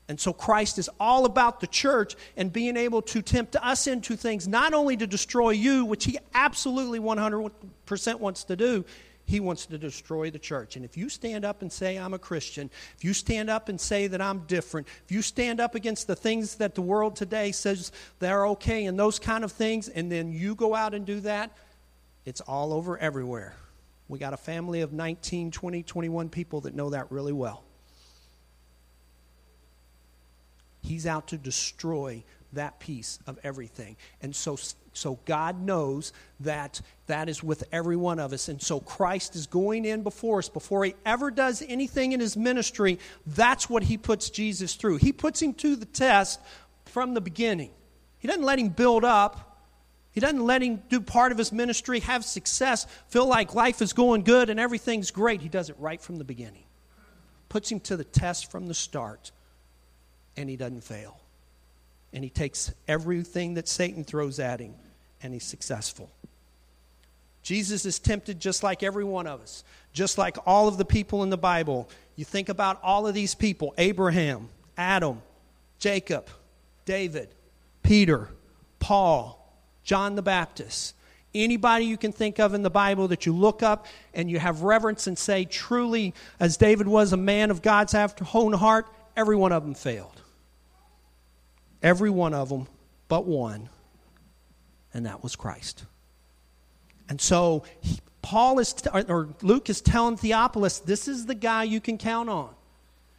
And 0.09 0.19
so 0.19 0.33
Christ 0.33 0.79
is 0.79 0.91
all 0.99 1.25
about 1.25 1.61
the 1.61 1.69
church 1.69 2.17
and 2.37 2.53
being 2.53 2.77
able 2.77 3.01
to 3.03 3.23
tempt 3.23 3.55
us 3.55 3.87
into 3.87 4.17
things, 4.17 4.49
not 4.49 4.75
only 4.75 4.97
to 4.97 5.07
destroy 5.07 5.51
you, 5.51 5.85
which 5.85 6.05
he 6.05 6.19
absolutely 6.35 6.99
100% 6.99 8.15
wants 8.19 8.43
to 8.45 8.57
do, 8.57 8.85
he 9.31 9.39
wants 9.39 9.67
to 9.67 9.79
destroy 9.79 10.29
the 10.29 10.41
church. 10.41 10.75
And 10.75 10.85
if 10.85 10.97
you 10.97 11.09
stand 11.09 11.45
up 11.45 11.63
and 11.63 11.73
say, 11.73 11.97
I'm 11.97 12.15
a 12.15 12.19
Christian, 12.19 12.69
if 12.97 13.05
you 13.05 13.13
stand 13.13 13.49
up 13.49 13.69
and 13.69 13.81
say 13.81 14.09
that 14.09 14.21
I'm 14.21 14.41
different, 14.41 14.89
if 15.05 15.13
you 15.13 15.23
stand 15.23 15.61
up 15.61 15.77
against 15.77 16.09
the 16.09 16.17
things 16.17 16.57
that 16.57 16.75
the 16.75 16.83
world 16.83 17.15
today 17.15 17.53
says 17.53 17.93
they're 18.19 18.49
okay 18.49 18.87
and 18.87 18.99
those 18.99 19.21
kind 19.21 19.45
of 19.45 19.53
things, 19.53 19.89
and 19.89 20.11
then 20.11 20.33
you 20.33 20.57
go 20.57 20.75
out 20.75 20.95
and 20.95 21.07
do 21.07 21.21
that, 21.21 21.53
it's 22.25 22.41
all 22.41 22.73
over 22.73 22.99
everywhere. 22.99 23.55
We 24.09 24.19
got 24.19 24.35
a 24.35 24.37
family 24.37 24.81
of 24.81 24.93
19, 24.93 25.53
20, 25.53 25.85
21 25.85 26.29
people 26.29 26.63
that 26.63 26.75
know 26.75 26.91
that 26.91 27.13
really 27.13 27.33
well. 27.33 27.63
He's 30.83 31.07
out 31.07 31.29
to 31.29 31.39
destroy 31.39 32.25
that 32.55 32.81
piece 32.81 33.21
of 33.29 33.39
everything. 33.45 33.97
And 34.23 34.35
so 34.35 34.59
so 34.93 35.19
God 35.25 35.61
knows 35.61 36.13
that 36.41 36.81
that 37.07 37.29
is 37.29 37.43
with 37.43 37.65
every 37.73 37.97
one 37.97 38.19
of 38.19 38.33
us. 38.33 38.49
And 38.49 38.61
so 38.61 38.81
Christ 38.81 39.37
is 39.37 39.47
going 39.47 39.85
in 39.85 40.03
before 40.03 40.39
us. 40.39 40.49
Before 40.49 40.85
he 40.85 40.95
ever 41.07 41.31
does 41.31 41.63
anything 41.67 42.13
in 42.13 42.21
his 42.21 42.37
ministry, 42.37 42.99
that's 43.27 43.71
what 43.71 43.85
he 43.85 43.97
puts 43.97 44.31
Jesus 44.31 44.75
through. 44.75 44.97
He 44.97 45.13
puts 45.13 45.41
him 45.41 45.55
to 45.55 45.77
the 45.77 45.87
test 45.87 46.41
from 46.87 47.15
the 47.15 47.21
beginning. 47.21 47.71
He 48.19 48.29
doesn't 48.29 48.45
let 48.45 48.59
him 48.59 48.69
build 48.69 49.05
up. 49.05 49.47
He 50.13 50.21
doesn't 50.21 50.45
let 50.45 50.61
him 50.61 50.83
do 50.89 51.01
part 51.01 51.31
of 51.31 51.39
his 51.39 51.53
ministry, 51.53 52.01
have 52.01 52.25
success, 52.25 52.85
feel 53.09 53.27
like 53.27 53.55
life 53.55 53.81
is 53.81 53.93
going 53.93 54.25
good 54.25 54.51
and 54.51 54.59
everything's 54.59 55.13
great. 55.13 55.41
He 55.41 55.49
does 55.49 55.71
it 55.71 55.77
right 55.79 56.01
from 56.01 56.17
the 56.17 56.25
beginning. 56.25 56.65
Puts 57.49 57.71
him 57.71 57.79
to 57.81 57.97
the 57.97 58.05
test 58.05 58.51
from 58.51 58.67
the 58.67 58.75
start, 58.75 59.31
and 60.37 60.51
he 60.51 60.57
doesn't 60.57 60.83
fail 60.83 61.21
and 62.13 62.25
he 62.25 62.31
takes 62.31 62.73
everything 62.89 63.55
that 63.55 63.69
Satan 63.69 64.05
throws 64.05 64.39
at 64.39 64.61
him 64.61 64.75
and 65.23 65.33
he's 65.33 65.45
successful. 65.45 66.11
Jesus 67.43 67.87
is 67.87 67.99
tempted 67.99 68.39
just 68.39 68.63
like 68.63 68.83
every 68.83 69.05
one 69.05 69.27
of 69.27 69.41
us, 69.41 69.65
just 69.93 70.19
like 70.19 70.37
all 70.47 70.69
of 70.69 70.77
the 70.77 70.85
people 70.85 71.23
in 71.23 71.31
the 71.31 71.39
Bible. 71.39 71.89
You 72.17 72.25
think 72.25 72.49
about 72.49 72.81
all 72.83 73.07
of 73.07 73.15
these 73.15 73.35
people 73.35 73.75
Abraham, 73.79 74.49
Adam, 74.77 75.23
Jacob, 75.79 76.29
David, 76.85 77.29
Peter, 77.83 78.29
Paul, 78.79 79.37
John 79.85 80.17
the 80.17 80.23
Baptist. 80.23 80.95
Anybody 81.33 81.85
you 81.85 81.97
can 81.97 82.11
think 82.11 82.41
of 82.41 82.55
in 82.55 82.63
the 82.63 82.71
Bible 82.71 83.09
that 83.09 83.25
you 83.25 83.33
look 83.33 83.63
up 83.63 83.87
and 84.13 84.29
you 84.29 84.41
have 84.41 84.63
reverence 84.63 85.07
and 85.07 85.17
say, 85.17 85.45
truly, 85.45 86.13
as 86.41 86.57
David 86.57 86.89
was 86.89 87.13
a 87.13 87.17
man 87.17 87.53
of 87.53 87.63
God's 87.63 87.95
own 88.35 88.53
heart, 88.53 88.87
every 89.17 89.37
one 89.37 89.53
of 89.53 89.63
them 89.63 89.75
failed. 89.75 90.20
Every 91.83 92.11
one 92.11 92.35
of 92.35 92.49
them 92.49 92.67
but 93.11 93.27
one, 93.27 93.69
and 94.95 95.05
that 95.05 95.23
was 95.23 95.35
Christ. 95.35 95.85
And 97.09 97.21
so 97.21 97.65
Paul 98.23 98.61
is, 98.61 98.75
or 99.09 99.29
Luke 99.43 99.69
is 99.69 99.81
telling 99.81 100.17
Theophilus, 100.17 100.79
this 100.79 101.09
is 101.09 101.27
the 101.27 101.35
guy 101.35 101.65
you 101.65 101.81
can 101.81 101.99
count 101.99 102.31
on. 102.31 102.51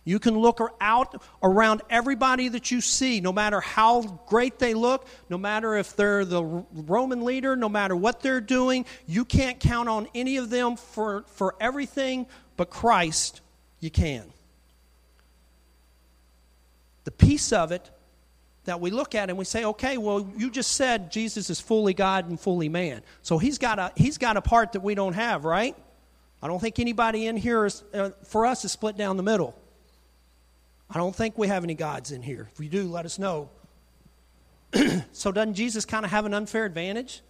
You 0.05 0.17
can 0.17 0.39
look 0.39 0.59
out 0.79 1.21
around 1.43 1.81
everybody 1.89 2.47
that 2.47 2.71
you 2.71 2.81
see, 2.81 3.19
no 3.19 3.33
matter 3.33 3.59
how 3.59 4.01
great 4.27 4.57
they 4.57 4.73
look, 4.73 5.05
no 5.29 5.37
matter 5.37 5.75
if 5.75 5.95
they're 5.95 6.25
the 6.25 6.43
Roman 6.43 7.23
leader, 7.23 7.55
no 7.55 7.69
matter 7.69 7.95
what 7.95 8.21
they're 8.21 8.41
doing. 8.41 8.85
You 9.05 9.25
can't 9.25 9.59
count 9.59 9.89
on 9.89 10.07
any 10.15 10.37
of 10.37 10.49
them 10.49 10.77
for, 10.77 11.25
for 11.27 11.53
everything, 11.59 12.25
but 12.57 12.69
Christ, 12.69 13.41
you 13.81 13.91
can. 13.91 14.23
The 17.03 17.11
piece 17.11 17.51
of 17.51 17.71
it 17.71 17.89
that 18.65 18.79
we 18.79 18.91
look 18.91 19.15
at 19.15 19.29
and 19.29 19.37
we 19.37 19.45
say, 19.45 19.65
okay, 19.65 19.97
well, 19.97 20.29
you 20.37 20.51
just 20.51 20.73
said 20.73 21.11
Jesus 21.11 21.49
is 21.49 21.59
fully 21.59 21.93
God 21.93 22.29
and 22.29 22.39
fully 22.39 22.69
man. 22.69 23.01
So 23.23 23.37
he's 23.37 23.57
got 23.57 23.79
a, 23.79 23.91
he's 23.95 24.17
got 24.17 24.37
a 24.37 24.41
part 24.41 24.73
that 24.73 24.81
we 24.81 24.93
don't 24.93 25.13
have, 25.13 25.45
right? 25.45 25.75
I 26.41 26.47
don't 26.47 26.59
think 26.59 26.79
anybody 26.79 27.27
in 27.27 27.37
here 27.37 27.65
is, 27.65 27.83
uh, 27.93 28.11
for 28.25 28.45
us 28.45 28.63
is 28.65 28.71
split 28.71 28.97
down 28.97 29.17
the 29.17 29.23
middle. 29.23 29.55
I 30.89 30.97
don't 30.97 31.15
think 31.15 31.37
we 31.37 31.47
have 31.47 31.63
any 31.63 31.73
gods 31.73 32.11
in 32.11 32.21
here. 32.21 32.49
If 32.51 32.59
we 32.59 32.67
do, 32.67 32.83
let 32.83 33.05
us 33.05 33.17
know. 33.17 33.49
so, 35.11 35.31
doesn't 35.31 35.53
Jesus 35.53 35.85
kind 35.85 36.05
of 36.05 36.11
have 36.11 36.25
an 36.25 36.33
unfair 36.33 36.65
advantage? 36.65 37.21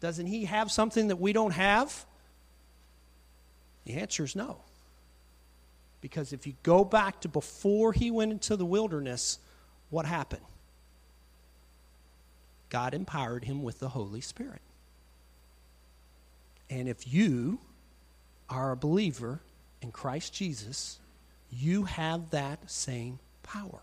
Doesn't 0.00 0.26
he 0.26 0.44
have 0.44 0.70
something 0.70 1.08
that 1.08 1.16
we 1.16 1.32
don't 1.32 1.52
have? 1.52 2.06
The 3.84 3.94
answer 3.94 4.24
is 4.24 4.36
no. 4.36 4.58
Because 6.00 6.32
if 6.32 6.46
you 6.46 6.54
go 6.62 6.84
back 6.84 7.22
to 7.22 7.28
before 7.28 7.92
he 7.92 8.10
went 8.10 8.30
into 8.30 8.56
the 8.56 8.66
wilderness, 8.66 9.38
what 9.94 10.06
happened? 10.06 10.42
God 12.68 12.94
empowered 12.94 13.44
him 13.44 13.62
with 13.62 13.78
the 13.78 13.90
Holy 13.90 14.20
Spirit. 14.20 14.60
And 16.68 16.88
if 16.88 17.14
you 17.14 17.60
are 18.50 18.72
a 18.72 18.76
believer 18.76 19.38
in 19.80 19.92
Christ 19.92 20.34
Jesus, 20.34 20.98
you 21.48 21.84
have 21.84 22.30
that 22.30 22.68
same 22.68 23.20
power. 23.44 23.82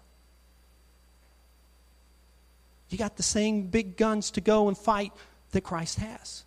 You 2.90 2.98
got 2.98 3.16
the 3.16 3.24
same 3.24 3.68
big 3.68 3.96
guns 3.96 4.32
to 4.32 4.42
go 4.42 4.68
and 4.68 4.78
fight 4.78 5.14
that 5.52 5.62
Christ 5.62 6.00
has 6.00 6.44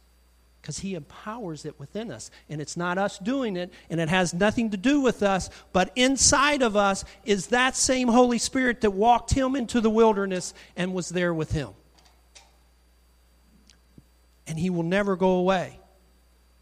because 0.64 0.78
he 0.78 0.94
empowers 0.94 1.66
it 1.66 1.78
within 1.78 2.10
us. 2.10 2.30
And 2.48 2.58
it's 2.58 2.74
not 2.74 2.96
us 2.96 3.18
doing 3.18 3.58
it, 3.58 3.70
and 3.90 4.00
it 4.00 4.08
has 4.08 4.32
nothing 4.32 4.70
to 4.70 4.78
do 4.78 5.02
with 5.02 5.22
us, 5.22 5.50
but 5.74 5.92
inside 5.94 6.62
of 6.62 6.74
us 6.74 7.04
is 7.26 7.48
that 7.48 7.76
same 7.76 8.08
Holy 8.08 8.38
Spirit 8.38 8.80
that 8.80 8.92
walked 8.92 9.34
him 9.34 9.56
into 9.56 9.82
the 9.82 9.90
wilderness 9.90 10.54
and 10.74 10.94
was 10.94 11.10
there 11.10 11.34
with 11.34 11.52
him. 11.52 11.68
And 14.46 14.58
he 14.58 14.70
will 14.70 14.84
never 14.84 15.16
go 15.16 15.32
away, 15.32 15.78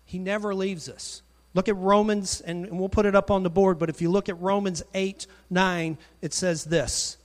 he 0.04 0.18
never 0.18 0.52
leaves 0.52 0.88
us. 0.88 1.22
Look 1.54 1.68
at 1.68 1.76
Romans, 1.76 2.40
and 2.40 2.80
we'll 2.80 2.88
put 2.88 3.06
it 3.06 3.14
up 3.14 3.30
on 3.30 3.44
the 3.44 3.50
board, 3.50 3.78
but 3.78 3.88
if 3.88 4.02
you 4.02 4.10
look 4.10 4.28
at 4.28 4.40
Romans 4.40 4.82
8 4.94 5.28
9, 5.48 5.96
it 6.20 6.34
says 6.34 6.64
this 6.64 7.18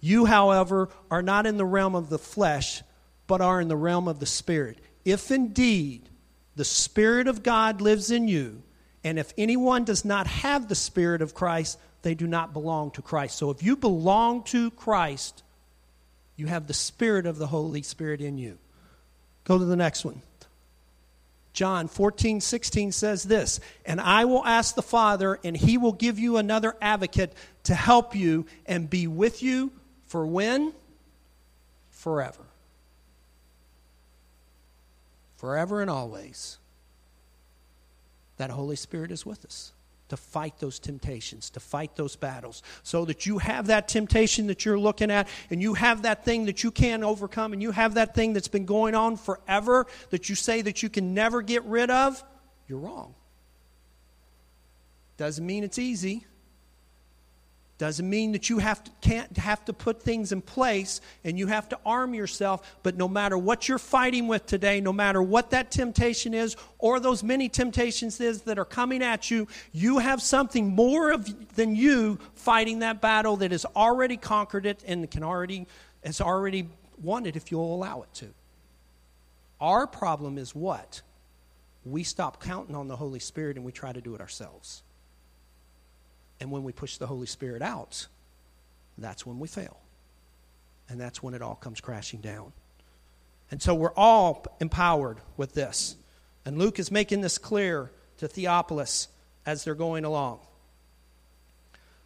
You, 0.00 0.24
however, 0.24 0.88
are 1.08 1.22
not 1.22 1.46
in 1.46 1.56
the 1.56 1.64
realm 1.64 1.94
of 1.94 2.08
the 2.08 2.18
flesh, 2.18 2.82
but 3.28 3.40
are 3.40 3.60
in 3.60 3.68
the 3.68 3.76
realm 3.76 4.08
of 4.08 4.18
the 4.18 4.26
Spirit. 4.26 4.80
If 5.04 5.30
indeed 5.30 6.08
the 6.56 6.64
Spirit 6.64 7.28
of 7.28 7.42
God 7.42 7.80
lives 7.80 8.10
in 8.10 8.28
you, 8.28 8.62
and 9.02 9.18
if 9.18 9.32
anyone 9.36 9.84
does 9.84 10.04
not 10.04 10.26
have 10.26 10.68
the 10.68 10.74
Spirit 10.74 11.20
of 11.20 11.34
Christ, 11.34 11.78
they 12.02 12.14
do 12.14 12.26
not 12.26 12.52
belong 12.52 12.90
to 12.92 13.02
Christ. 13.02 13.36
So 13.36 13.50
if 13.50 13.62
you 13.62 13.76
belong 13.76 14.44
to 14.44 14.70
Christ, 14.70 15.42
you 16.36 16.46
have 16.46 16.66
the 16.66 16.74
Spirit 16.74 17.26
of 17.26 17.38
the 17.38 17.46
Holy 17.46 17.82
Spirit 17.82 18.20
in 18.20 18.38
you. 18.38 18.58
Go 19.44 19.58
to 19.58 19.64
the 19.64 19.76
next 19.76 20.04
one. 20.04 20.22
John 21.52 21.86
14, 21.86 22.40
16 22.40 22.90
says 22.92 23.22
this, 23.22 23.60
and 23.86 24.00
I 24.00 24.24
will 24.24 24.44
ask 24.44 24.74
the 24.74 24.82
Father, 24.82 25.38
and 25.44 25.56
he 25.56 25.78
will 25.78 25.92
give 25.92 26.18
you 26.18 26.36
another 26.36 26.74
advocate 26.82 27.32
to 27.64 27.74
help 27.74 28.16
you 28.16 28.46
and 28.66 28.90
be 28.90 29.06
with 29.06 29.42
you 29.42 29.70
for 30.06 30.26
when? 30.26 30.72
Forever. 31.90 32.43
Forever 35.36 35.80
and 35.80 35.90
always. 35.90 36.58
That 38.36 38.50
Holy 38.50 38.76
Spirit 38.76 39.10
is 39.10 39.24
with 39.24 39.44
us 39.44 39.72
to 40.08 40.16
fight 40.16 40.58
those 40.58 40.78
temptations, 40.78 41.50
to 41.50 41.60
fight 41.60 41.96
those 41.96 42.14
battles, 42.14 42.62
so 42.82 43.04
that 43.06 43.24
you 43.24 43.38
have 43.38 43.68
that 43.68 43.88
temptation 43.88 44.48
that 44.48 44.64
you're 44.64 44.78
looking 44.78 45.10
at, 45.10 45.26
and 45.50 45.62
you 45.62 45.74
have 45.74 46.02
that 46.02 46.24
thing 46.24 46.44
that 46.44 46.62
you 46.62 46.70
can't 46.70 47.02
overcome, 47.02 47.52
and 47.52 47.62
you 47.62 47.70
have 47.70 47.94
that 47.94 48.14
thing 48.14 48.32
that's 48.32 48.48
been 48.48 48.66
going 48.66 48.94
on 48.94 49.16
forever 49.16 49.86
that 50.10 50.28
you 50.28 50.34
say 50.34 50.60
that 50.60 50.82
you 50.82 50.90
can 50.90 51.14
never 51.14 51.40
get 51.42 51.64
rid 51.64 51.90
of, 51.90 52.22
you're 52.68 52.78
wrong. 52.78 53.14
Doesn't 55.16 55.46
mean 55.46 55.64
it's 55.64 55.78
easy. 55.78 56.26
Doesn't 57.76 58.08
mean 58.08 58.30
that 58.32 58.48
you 58.48 58.58
have 58.58 58.84
to, 58.84 58.90
can't 59.00 59.36
have 59.36 59.64
to 59.64 59.72
put 59.72 60.00
things 60.00 60.30
in 60.30 60.40
place 60.40 61.00
and 61.24 61.36
you 61.36 61.48
have 61.48 61.68
to 61.70 61.78
arm 61.84 62.14
yourself, 62.14 62.76
but 62.84 62.96
no 62.96 63.08
matter 63.08 63.36
what 63.36 63.68
you're 63.68 63.78
fighting 63.78 64.28
with 64.28 64.46
today, 64.46 64.80
no 64.80 64.92
matter 64.92 65.20
what 65.20 65.50
that 65.50 65.72
temptation 65.72 66.34
is 66.34 66.56
or 66.78 67.00
those 67.00 67.24
many 67.24 67.48
temptations 67.48 68.20
is 68.20 68.42
that 68.42 68.60
are 68.60 68.64
coming 68.64 69.02
at 69.02 69.28
you, 69.28 69.48
you 69.72 69.98
have 69.98 70.22
something 70.22 70.68
more 70.72 71.10
of, 71.10 71.56
than 71.56 71.74
you 71.74 72.20
fighting 72.36 72.78
that 72.78 73.00
battle 73.00 73.36
that 73.38 73.50
has 73.50 73.66
already 73.74 74.16
conquered 74.16 74.66
it 74.66 74.84
and 74.86 75.10
can 75.10 75.24
already 75.24 75.66
has 76.04 76.20
already 76.20 76.68
won 77.02 77.26
it 77.26 77.34
if 77.34 77.50
you'll 77.50 77.74
allow 77.74 78.02
it 78.02 78.14
to. 78.14 78.28
Our 79.60 79.88
problem 79.88 80.38
is 80.38 80.54
what? 80.54 81.02
We 81.84 82.04
stop 82.04 82.40
counting 82.40 82.76
on 82.76 82.86
the 82.86 82.96
Holy 82.96 83.18
Spirit 83.18 83.56
and 83.56 83.64
we 83.64 83.72
try 83.72 83.92
to 83.92 84.00
do 84.00 84.14
it 84.14 84.20
ourselves. 84.20 84.83
And 86.40 86.50
when 86.50 86.64
we 86.64 86.72
push 86.72 86.96
the 86.96 87.06
Holy 87.06 87.26
Spirit 87.26 87.62
out, 87.62 88.06
that's 88.98 89.24
when 89.24 89.38
we 89.38 89.48
fail. 89.48 89.78
And 90.88 91.00
that's 91.00 91.22
when 91.22 91.34
it 91.34 91.42
all 91.42 91.54
comes 91.54 91.80
crashing 91.80 92.20
down. 92.20 92.52
And 93.50 93.62
so 93.62 93.74
we're 93.74 93.94
all 93.94 94.44
empowered 94.60 95.18
with 95.36 95.54
this. 95.54 95.96
And 96.44 96.58
Luke 96.58 96.78
is 96.78 96.90
making 96.90 97.20
this 97.20 97.38
clear 97.38 97.90
to 98.18 98.28
Theophilus 98.28 99.08
as 99.46 99.64
they're 99.64 99.74
going 99.74 100.04
along. 100.04 100.40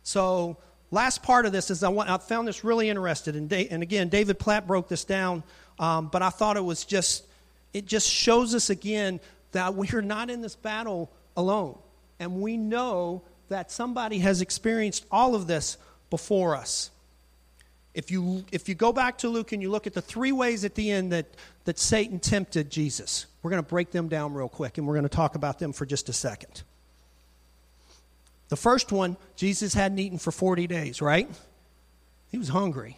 So, 0.03 0.57
last 0.91 1.23
part 1.23 1.45
of 1.45 1.53
this 1.53 1.71
is 1.71 1.83
I, 1.83 1.89
want, 1.89 2.09
I 2.09 2.17
found 2.19 2.49
this 2.49 2.65
really 2.65 2.89
interesting. 2.89 3.37
And, 3.37 3.53
and 3.53 3.83
again, 3.83 4.09
David 4.09 4.39
Platt 4.39 4.67
broke 4.67 4.89
this 4.89 5.05
down, 5.05 5.43
um, 5.79 6.09
but 6.09 6.23
I 6.23 6.31
thought 6.31 6.57
it 6.57 6.65
was 6.65 6.85
just, 6.85 7.27
it 7.75 7.85
just 7.85 8.09
shows 8.09 8.55
us 8.55 8.71
again 8.71 9.21
that 9.53 9.75
we're 9.75 10.01
not 10.01 10.31
in 10.31 10.41
this 10.41 10.57
battle 10.57 11.11
alone. 11.37 11.79
And 12.19 12.41
we 12.41 12.57
know 12.57 13.23
that 13.49 13.71
somebody 13.71 14.19
has 14.19 14.41
experienced 14.41 15.07
all 15.11 15.35
of 15.35 15.47
this 15.47 15.77
before 16.11 16.57
us. 16.57 16.91
If 17.95 18.11
you, 18.11 18.45
if 18.53 18.69
you 18.69 18.75
go 18.75 18.93
back 18.93 19.19
to 19.19 19.29
Luke 19.29 19.53
and 19.53 19.61
you 19.61 19.71
look 19.71 19.87
at 19.87 19.95
the 19.95 20.03
three 20.03 20.33
ways 20.33 20.65
at 20.65 20.75
the 20.75 20.91
end 20.91 21.13
that, 21.13 21.27
that 21.65 21.79
Satan 21.79 22.21
tempted 22.21 22.71
Jesus, 22.71 23.27
we're 23.43 23.51
going 23.51 23.63
to 23.63 23.69
break 23.69 23.91
them 23.91 24.09
down 24.09 24.35
real 24.35 24.49
quick 24.49 24.79
and 24.79 24.87
we're 24.87 24.95
going 24.95 25.03
to 25.03 25.09
talk 25.09 25.35
about 25.35 25.59
them 25.59 25.73
for 25.73 25.87
just 25.87 26.09
a 26.09 26.13
second. 26.13 26.63
The 28.51 28.57
first 28.57 28.93
one, 28.93 29.17
Jesus 29.37 29.75
hadn't 29.75 29.99
eaten 29.99 30.19
for 30.19 30.31
40 30.31 30.67
days, 30.67 31.03
right? 31.03 31.29
He 32.31 32.39
was 32.39 32.49
hungry. 32.49 32.97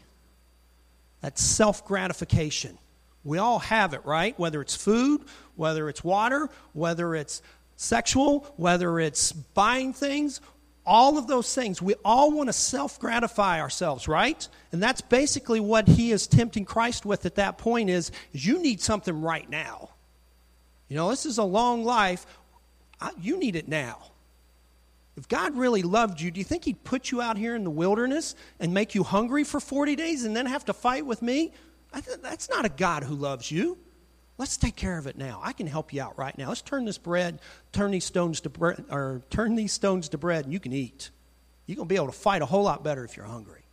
That's 1.21 1.43
self 1.43 1.85
gratification. 1.85 2.79
We 3.25 3.39
all 3.39 3.59
have 3.59 3.93
it, 3.93 4.05
right? 4.05 4.39
Whether 4.39 4.61
it's 4.63 4.75
food, 4.75 5.23
whether 5.57 5.89
it's 5.89 6.03
water, 6.03 6.49
whether 6.73 7.15
it's 7.15 7.43
sexual, 7.81 8.47
whether 8.57 9.01
it's 9.01 9.33
buying 9.33 9.95
things, 9.95 10.43
all 10.85 11.17
of 11.17 11.27
those 11.27 11.55
things. 11.55 11.81
We 11.81 11.95
all 12.05 12.31
want 12.31 12.49
to 12.49 12.53
self 12.53 13.01
gratify 13.01 13.61
ourselves, 13.61 14.07
right? 14.07 14.47
And 14.73 14.83
that's 14.83 15.01
basically 15.01 15.61
what 15.61 15.89
he 15.89 16.13
is 16.13 16.27
tempting 16.27 16.67
Christ 16.67 17.07
with 17.07 17.25
at 17.25 17.37
that 17.37 17.57
point 17.59 17.89
is, 17.89 18.13
is 18.33 18.47
you 18.47 18.59
need 18.59 18.81
something 18.81 19.23
right 19.23 19.49
now. 19.49 19.91
You 20.89 20.97
know, 20.97 21.09
this 21.09 21.25
is 21.25 21.39
a 21.39 21.45
long 21.45 21.85
life. 21.85 22.27
you 23.21 23.39
need 23.39 23.57
it 23.57 23.67
now. 23.67 23.99
If 25.17 25.29
God 25.29 25.57
really 25.57 25.83
loved 25.83 26.21
you, 26.21 26.31
do 26.31 26.39
you 26.39 26.45
think 26.45 26.65
He'd 26.65 26.83
put 26.85 27.11
you 27.11 27.21
out 27.21 27.37
here 27.37 27.55
in 27.55 27.65
the 27.65 27.71
wilderness 27.71 28.35
and 28.59 28.73
make 28.73 28.95
you 28.95 29.03
hungry 29.03 29.45
for 29.45 29.61
40 29.61 29.97
days 29.97 30.25
and 30.25 30.37
then 30.37 30.47
have 30.47 30.65
to 30.67 30.73
fight 30.73 31.05
with 31.05 31.21
me? 31.21 31.53
That's 31.93 32.49
not 32.49 32.65
a 32.65 32.69
God 32.69 33.05
who 33.05 33.15
loves 33.15 33.51
you. 33.51 33.77
Let's 34.41 34.57
take 34.57 34.75
care 34.75 34.97
of 34.97 35.07
it 35.07 35.19
now. 35.19 35.39
I 35.45 35.53
can 35.53 35.67
help 35.67 35.93
you 35.93 36.01
out 36.01 36.17
right 36.17 36.37
now. 36.39 36.49
Let's 36.49 36.63
turn 36.63 36.87
this 36.87 36.97
bread, 36.97 37.43
turn 37.73 37.91
these 37.91 38.07
stones 38.07 38.41
to 38.41 38.49
bread, 38.49 38.87
or 38.89 39.21
turn 39.29 39.55
these 39.55 39.71
stones 39.71 40.09
to 40.09 40.19
bread, 40.19 40.47
and 40.47 40.53
you 40.55 40.59
can 40.59 40.73
eat. 40.73 41.11
You're 41.67 41.77
going 41.77 41.87
to 41.87 41.93
be 41.93 41.97
able 41.97 42.07
to 42.07 42.13
fight 42.13 42.41
a 42.41 42.47
whole 42.47 42.63
lot 42.63 42.83
better 42.83 43.05
if 43.05 43.19
you're 43.19 43.27
hungry. 43.27 43.65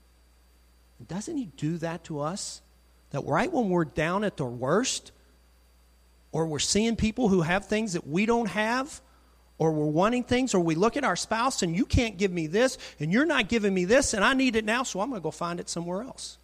Doesn't 1.08 1.38
He 1.38 1.46
do 1.46 1.78
that 1.78 2.04
to 2.04 2.20
us? 2.20 2.62
That 3.12 3.22
right 3.22 3.50
when 3.50 3.70
we're 3.70 3.86
down 3.86 4.26
at 4.26 4.36
the 4.36 4.44
worst, 4.44 5.14
or 6.34 6.46
we're 6.46 6.60
seeing 6.60 6.98
people 6.98 7.30
who 7.30 7.44
have 7.44 7.68
things 7.68 7.94
that 7.94 8.06
we 8.06 8.26
don't 8.26 8.50
have, 8.50 9.00
or 9.58 9.72
we're 9.72 9.86
wanting 9.86 10.26
things, 10.26 10.54
or 10.54 10.60
we 10.60 10.76
look 10.76 10.98
at 10.98 11.06
our 11.06 11.16
spouse 11.16 11.64
and 11.64 11.78
you 11.78 11.86
can't 11.86 12.18
give 12.18 12.34
me 12.34 12.48
this, 12.48 12.78
and 13.00 13.14
you're 13.14 13.26
not 13.26 13.48
giving 13.48 13.74
me 13.74 13.86
this, 13.86 14.14
and 14.14 14.22
I 14.22 14.34
need 14.34 14.58
it 14.58 14.66
now, 14.66 14.84
so 14.84 15.00
I'm 15.00 15.12
going 15.12 15.22
to 15.22 15.24
go 15.24 15.32
find 15.32 15.62
it 15.62 15.70
somewhere 15.70 16.02
else. 16.02 16.38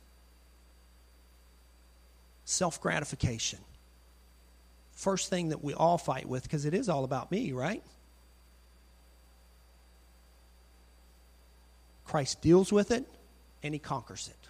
Self 2.45 2.79
gratification. 2.79 3.59
First 4.95 5.29
thing 5.29 5.49
that 5.49 5.63
we 5.63 5.73
all 5.73 5.97
fight 5.97 6.27
with, 6.27 6.43
because 6.43 6.65
it 6.65 6.73
is 6.73 6.89
all 6.89 7.03
about 7.03 7.31
me, 7.31 7.51
right? 7.51 7.83
Christ 12.05 12.41
deals 12.41 12.71
with 12.71 12.91
it 12.91 13.05
and 13.63 13.73
he 13.73 13.79
conquers 13.79 14.27
it. 14.27 14.49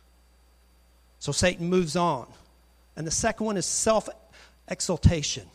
So 1.19 1.31
Satan 1.31 1.69
moves 1.69 1.95
on. 1.95 2.27
And 2.95 3.07
the 3.07 3.11
second 3.11 3.45
one 3.45 3.57
is 3.57 3.65
self 3.65 4.09
exaltation, 4.67 5.47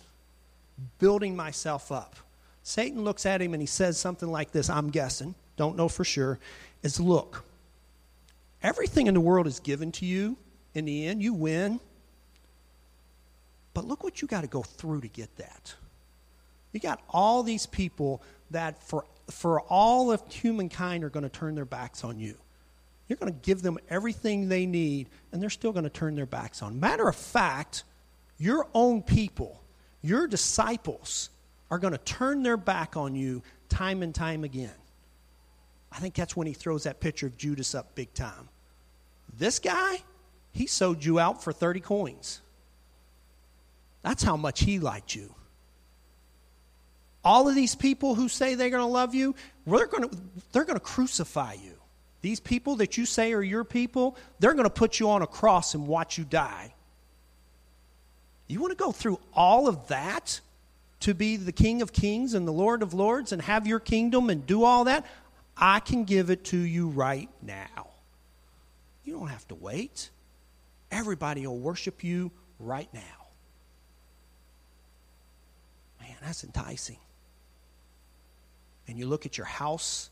building 0.98 1.36
myself 1.36 1.92
up. 1.92 2.16
Satan 2.62 3.04
looks 3.04 3.26
at 3.26 3.40
him 3.40 3.54
and 3.54 3.62
he 3.62 3.66
says 3.66 3.98
something 3.98 4.30
like 4.30 4.52
this 4.52 4.70
I'm 4.70 4.90
guessing, 4.90 5.34
don't 5.56 5.76
know 5.76 5.88
for 5.88 6.04
sure, 6.04 6.38
is 6.82 6.98
look, 6.98 7.44
everything 8.62 9.06
in 9.06 9.14
the 9.14 9.20
world 9.20 9.46
is 9.46 9.60
given 9.60 9.92
to 9.92 10.06
you. 10.06 10.36
In 10.74 10.84
the 10.84 11.06
end, 11.06 11.22
you 11.22 11.32
win. 11.32 11.80
But 13.78 13.86
look 13.86 14.02
what 14.02 14.20
you 14.20 14.26
got 14.26 14.40
to 14.40 14.48
go 14.48 14.64
through 14.64 15.02
to 15.02 15.06
get 15.06 15.36
that. 15.36 15.72
You 16.72 16.80
got 16.80 17.00
all 17.10 17.44
these 17.44 17.64
people 17.64 18.24
that, 18.50 18.82
for, 18.82 19.04
for 19.30 19.60
all 19.60 20.10
of 20.10 20.20
humankind, 20.32 21.04
are 21.04 21.10
going 21.10 21.22
to 21.22 21.28
turn 21.28 21.54
their 21.54 21.64
backs 21.64 22.02
on 22.02 22.18
you. 22.18 22.34
You're 23.06 23.18
going 23.18 23.32
to 23.32 23.38
give 23.40 23.62
them 23.62 23.78
everything 23.88 24.48
they 24.48 24.66
need, 24.66 25.10
and 25.30 25.40
they're 25.40 25.48
still 25.48 25.70
going 25.70 25.84
to 25.84 25.90
turn 25.90 26.16
their 26.16 26.26
backs 26.26 26.60
on. 26.60 26.80
Matter 26.80 27.06
of 27.06 27.14
fact, 27.14 27.84
your 28.36 28.66
own 28.74 29.00
people, 29.00 29.62
your 30.02 30.26
disciples, 30.26 31.30
are 31.70 31.78
going 31.78 31.92
to 31.92 31.98
turn 31.98 32.42
their 32.42 32.56
back 32.56 32.96
on 32.96 33.14
you 33.14 33.44
time 33.68 34.02
and 34.02 34.12
time 34.12 34.42
again. 34.42 34.74
I 35.92 36.00
think 36.00 36.16
that's 36.16 36.34
when 36.36 36.48
he 36.48 36.52
throws 36.52 36.82
that 36.82 36.98
picture 36.98 37.28
of 37.28 37.36
Judas 37.36 37.76
up 37.76 37.94
big 37.94 38.12
time. 38.12 38.48
This 39.38 39.60
guy, 39.60 40.02
he 40.50 40.66
sold 40.66 41.04
you 41.04 41.20
out 41.20 41.44
for 41.44 41.52
30 41.52 41.78
coins. 41.78 42.40
That's 44.02 44.22
how 44.22 44.36
much 44.36 44.60
he 44.60 44.78
liked 44.78 45.14
you. 45.14 45.34
All 47.24 47.48
of 47.48 47.54
these 47.54 47.74
people 47.74 48.14
who 48.14 48.28
say 48.28 48.54
they're 48.54 48.70
going 48.70 48.82
to 48.82 48.86
love 48.86 49.14
you, 49.14 49.34
they're 49.66 49.86
going 49.86 50.08
to, 50.08 50.16
they're 50.52 50.64
going 50.64 50.78
to 50.78 50.84
crucify 50.84 51.54
you. 51.54 51.74
These 52.20 52.40
people 52.40 52.76
that 52.76 52.96
you 52.96 53.06
say 53.06 53.32
are 53.32 53.42
your 53.42 53.64
people, 53.64 54.16
they're 54.38 54.54
going 54.54 54.64
to 54.64 54.70
put 54.70 54.98
you 54.98 55.10
on 55.10 55.22
a 55.22 55.26
cross 55.26 55.74
and 55.74 55.86
watch 55.86 56.18
you 56.18 56.24
die. 56.24 56.74
You 58.46 58.60
want 58.60 58.70
to 58.70 58.82
go 58.82 58.92
through 58.92 59.20
all 59.34 59.68
of 59.68 59.88
that 59.88 60.40
to 61.00 61.14
be 61.14 61.36
the 61.36 61.52
King 61.52 61.82
of 61.82 61.92
Kings 61.92 62.34
and 62.34 62.48
the 62.48 62.52
Lord 62.52 62.82
of 62.82 62.94
Lords 62.94 63.32
and 63.32 63.42
have 63.42 63.66
your 63.66 63.78
kingdom 63.78 64.30
and 64.30 64.46
do 64.46 64.64
all 64.64 64.84
that? 64.84 65.04
I 65.56 65.80
can 65.80 66.04
give 66.04 66.30
it 66.30 66.44
to 66.46 66.56
you 66.56 66.88
right 66.88 67.28
now. 67.42 67.88
You 69.04 69.12
don't 69.14 69.28
have 69.28 69.46
to 69.48 69.54
wait. 69.54 70.10
Everybody 70.90 71.46
will 71.46 71.58
worship 71.58 72.02
you 72.02 72.30
right 72.58 72.88
now. 72.92 73.27
Man, 76.08 76.16
that's 76.22 76.42
enticing. 76.42 76.98
And 78.86 78.98
you 78.98 79.06
look 79.06 79.26
at 79.26 79.36
your 79.36 79.46
house 79.46 80.10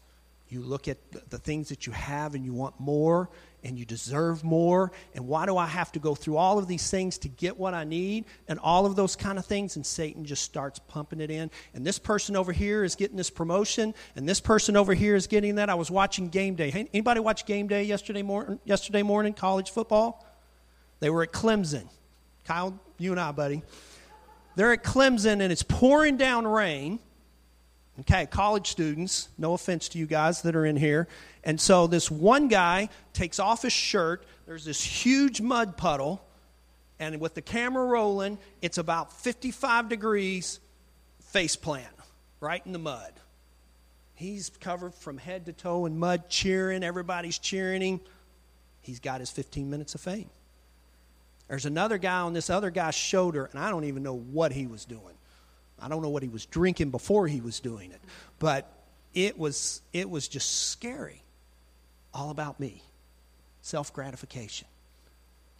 you 0.48 0.60
look 0.60 0.86
at 0.86 0.98
the 1.30 1.38
things 1.38 1.70
that 1.70 1.86
you 1.86 1.92
have 1.92 2.36
and 2.36 2.44
you 2.44 2.52
want 2.52 2.78
more 2.78 3.28
and 3.64 3.76
you 3.76 3.84
deserve 3.84 4.44
more. 4.44 4.92
And 5.14 5.26
why 5.26 5.44
do 5.44 5.56
I 5.56 5.66
have 5.66 5.90
to 5.92 5.98
go 5.98 6.14
through 6.14 6.36
all 6.36 6.58
of 6.58 6.68
these 6.68 6.88
things 6.88 7.18
to 7.18 7.28
get 7.28 7.58
what 7.58 7.74
I 7.74 7.82
need 7.82 8.26
and 8.46 8.60
all 8.60 8.86
of 8.86 8.94
those 8.94 9.16
kind 9.16 9.40
of 9.40 9.46
things? 9.46 9.74
And 9.74 9.84
Satan 9.84 10.24
just 10.24 10.44
starts 10.44 10.78
pumping 10.78 11.20
it 11.20 11.32
in. 11.32 11.50
And 11.74 11.84
this 11.84 11.98
person 11.98 12.36
over 12.36 12.52
here 12.52 12.84
is 12.84 12.94
getting 12.94 13.16
this 13.16 13.30
promotion, 13.30 13.92
and 14.14 14.28
this 14.28 14.38
person 14.38 14.76
over 14.76 14.94
here 14.94 15.16
is 15.16 15.26
getting 15.26 15.56
that. 15.56 15.68
I 15.68 15.74
was 15.74 15.90
watching 15.90 16.28
Game 16.28 16.54
Day. 16.54 16.86
Anybody 16.92 17.18
watch 17.18 17.44
Game 17.44 17.66
Day 17.66 17.82
yesterday, 17.82 18.22
morning? 18.22 18.60
yesterday 18.64 19.02
morning, 19.02 19.32
college 19.32 19.70
football? 19.70 20.24
They 21.00 21.10
were 21.10 21.24
at 21.24 21.32
Clemson. 21.32 21.88
Kyle, 22.44 22.78
you 22.98 23.10
and 23.10 23.20
I, 23.20 23.32
buddy. 23.32 23.62
They're 24.56 24.72
at 24.72 24.82
Clemson, 24.82 25.40
and 25.40 25.52
it's 25.52 25.62
pouring 25.62 26.16
down 26.16 26.46
rain 26.46 26.98
Okay, 28.00 28.26
college 28.26 28.68
students, 28.68 29.30
no 29.38 29.54
offense 29.54 29.88
to 29.90 29.98
you 29.98 30.06
guys 30.06 30.42
that 30.42 30.54
are 30.54 30.66
in 30.66 30.76
here. 30.76 31.08
And 31.44 31.58
so 31.58 31.86
this 31.86 32.10
one 32.10 32.48
guy 32.48 32.90
takes 33.14 33.38
off 33.38 33.62
his 33.62 33.72
shirt, 33.72 34.26
there's 34.46 34.66
this 34.66 34.82
huge 34.82 35.40
mud 35.40 35.76
puddle, 35.78 36.22
and 36.98 37.18
with 37.20 37.34
the 37.34 37.42
camera 37.42 37.86
rolling, 37.86 38.38
it's 38.60 38.76
about 38.76 39.12
55 39.12 39.88
degrees 39.88 40.60
face 41.24 41.56
plant, 41.56 41.86
right 42.40 42.64
in 42.66 42.72
the 42.72 42.78
mud. 42.78 43.12
He's 44.14 44.50
covered 44.60 44.94
from 44.94 45.16
head 45.16 45.46
to 45.46 45.52
toe 45.52 45.86
in 45.86 45.98
mud, 45.98 46.28
cheering, 46.28 46.82
everybody's 46.82 47.38
cheering 47.38 47.80
him. 47.80 48.00
He's 48.82 49.00
got 49.00 49.20
his 49.20 49.30
15 49.30 49.70
minutes 49.70 49.94
of 49.94 50.02
fame. 50.02 50.28
There's 51.48 51.66
another 51.66 51.98
guy 51.98 52.20
on 52.20 52.32
this 52.32 52.50
other 52.50 52.70
guy's 52.70 52.94
shoulder, 52.94 53.48
and 53.52 53.60
I 53.60 53.70
don't 53.70 53.84
even 53.84 54.02
know 54.02 54.16
what 54.16 54.52
he 54.52 54.66
was 54.66 54.84
doing. 54.84 55.14
I 55.80 55.88
don't 55.88 56.02
know 56.02 56.08
what 56.08 56.22
he 56.22 56.28
was 56.28 56.46
drinking 56.46 56.90
before 56.90 57.28
he 57.28 57.40
was 57.40 57.60
doing 57.60 57.92
it, 57.92 58.00
but 58.38 58.70
it 59.14 59.38
was 59.38 59.82
it 59.92 60.08
was 60.08 60.26
just 60.28 60.70
scary. 60.70 61.22
All 62.14 62.30
about 62.30 62.58
me. 62.58 62.82
Self 63.60 63.92
gratification. 63.92 64.66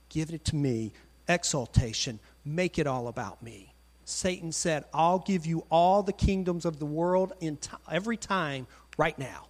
Give 0.09 0.31
it 0.33 0.45
to 0.47 0.57
me. 0.57 0.93
Exaltation. 1.29 2.19
Make 2.45 2.79
it 2.79 2.87
all 2.87 3.09
about 3.09 3.43
me. 3.43 3.73
Satan 4.05 4.53
said, 4.53 4.85
I'll 4.95 5.19
give 5.19 5.47
you 5.47 5.67
all 5.69 6.05
the 6.05 6.13
kingdoms 6.13 6.65
of 6.65 6.79
the 6.79 6.87
world 6.87 7.33
in 7.41 7.57
t- 7.57 7.71
every 7.91 8.17
time 8.17 8.69
right 8.97 9.19
now. 9.19 9.49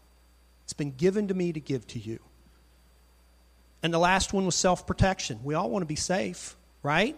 It's 0.64 0.72
been 0.72 0.92
given 0.92 1.28
to 1.28 1.34
me 1.34 1.52
to 1.52 1.60
give 1.60 1.86
to 1.88 1.98
you. 1.98 2.18
And 3.86 3.94
the 3.94 4.00
last 4.00 4.32
one 4.32 4.44
was 4.44 4.56
self 4.56 4.84
protection. 4.84 5.38
We 5.44 5.54
all 5.54 5.70
want 5.70 5.82
to 5.82 5.86
be 5.86 5.94
safe, 5.94 6.56
right? 6.82 7.16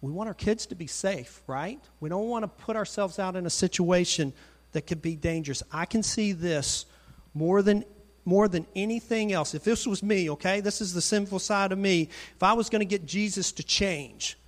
we 0.00 0.12
want 0.12 0.28
our 0.28 0.34
kids 0.34 0.66
to 0.66 0.76
be 0.76 0.86
safe, 0.86 1.42
right? 1.48 1.80
We 1.98 2.08
don't 2.10 2.28
want 2.28 2.44
to 2.44 2.64
put 2.64 2.76
ourselves 2.76 3.18
out 3.18 3.34
in 3.34 3.44
a 3.44 3.50
situation 3.50 4.32
that 4.70 4.82
could 4.86 5.02
be 5.02 5.16
dangerous. 5.16 5.64
I 5.72 5.84
can 5.84 6.04
see 6.04 6.30
this 6.30 6.86
more 7.34 7.60
than 7.60 7.84
more 8.24 8.46
than 8.46 8.68
anything 8.76 9.32
else. 9.32 9.52
If 9.52 9.64
this 9.64 9.84
was 9.84 10.00
me, 10.00 10.30
okay, 10.30 10.60
this 10.60 10.80
is 10.80 10.94
the 10.94 11.02
sinful 11.02 11.40
side 11.40 11.72
of 11.72 11.78
me. 11.78 12.02
If 12.36 12.42
I 12.44 12.52
was 12.52 12.70
going 12.70 12.80
to 12.80 12.86
get 12.86 13.04
Jesus 13.04 13.50
to 13.50 13.64
change, 13.64 14.38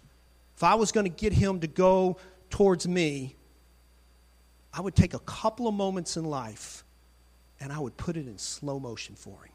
if 0.55 0.63
I 0.63 0.77
was 0.77 0.93
going 0.93 1.11
to 1.11 1.17
get 1.25 1.33
him 1.33 1.59
to 1.59 1.67
go 1.67 2.19
towards 2.51 2.87
me, 2.87 3.35
I 4.73 4.81
would 4.81 4.95
take 4.95 5.13
a 5.13 5.19
couple 5.19 5.67
of 5.67 5.75
moments 5.75 6.17
in 6.17 6.25
life 6.25 6.85
and 7.59 7.73
I 7.73 7.81
would 7.81 7.97
put 7.97 8.17
it 8.17 8.29
in 8.29 8.39
slow 8.39 8.79
motion 8.79 9.17
for 9.17 9.43
him 9.43 9.53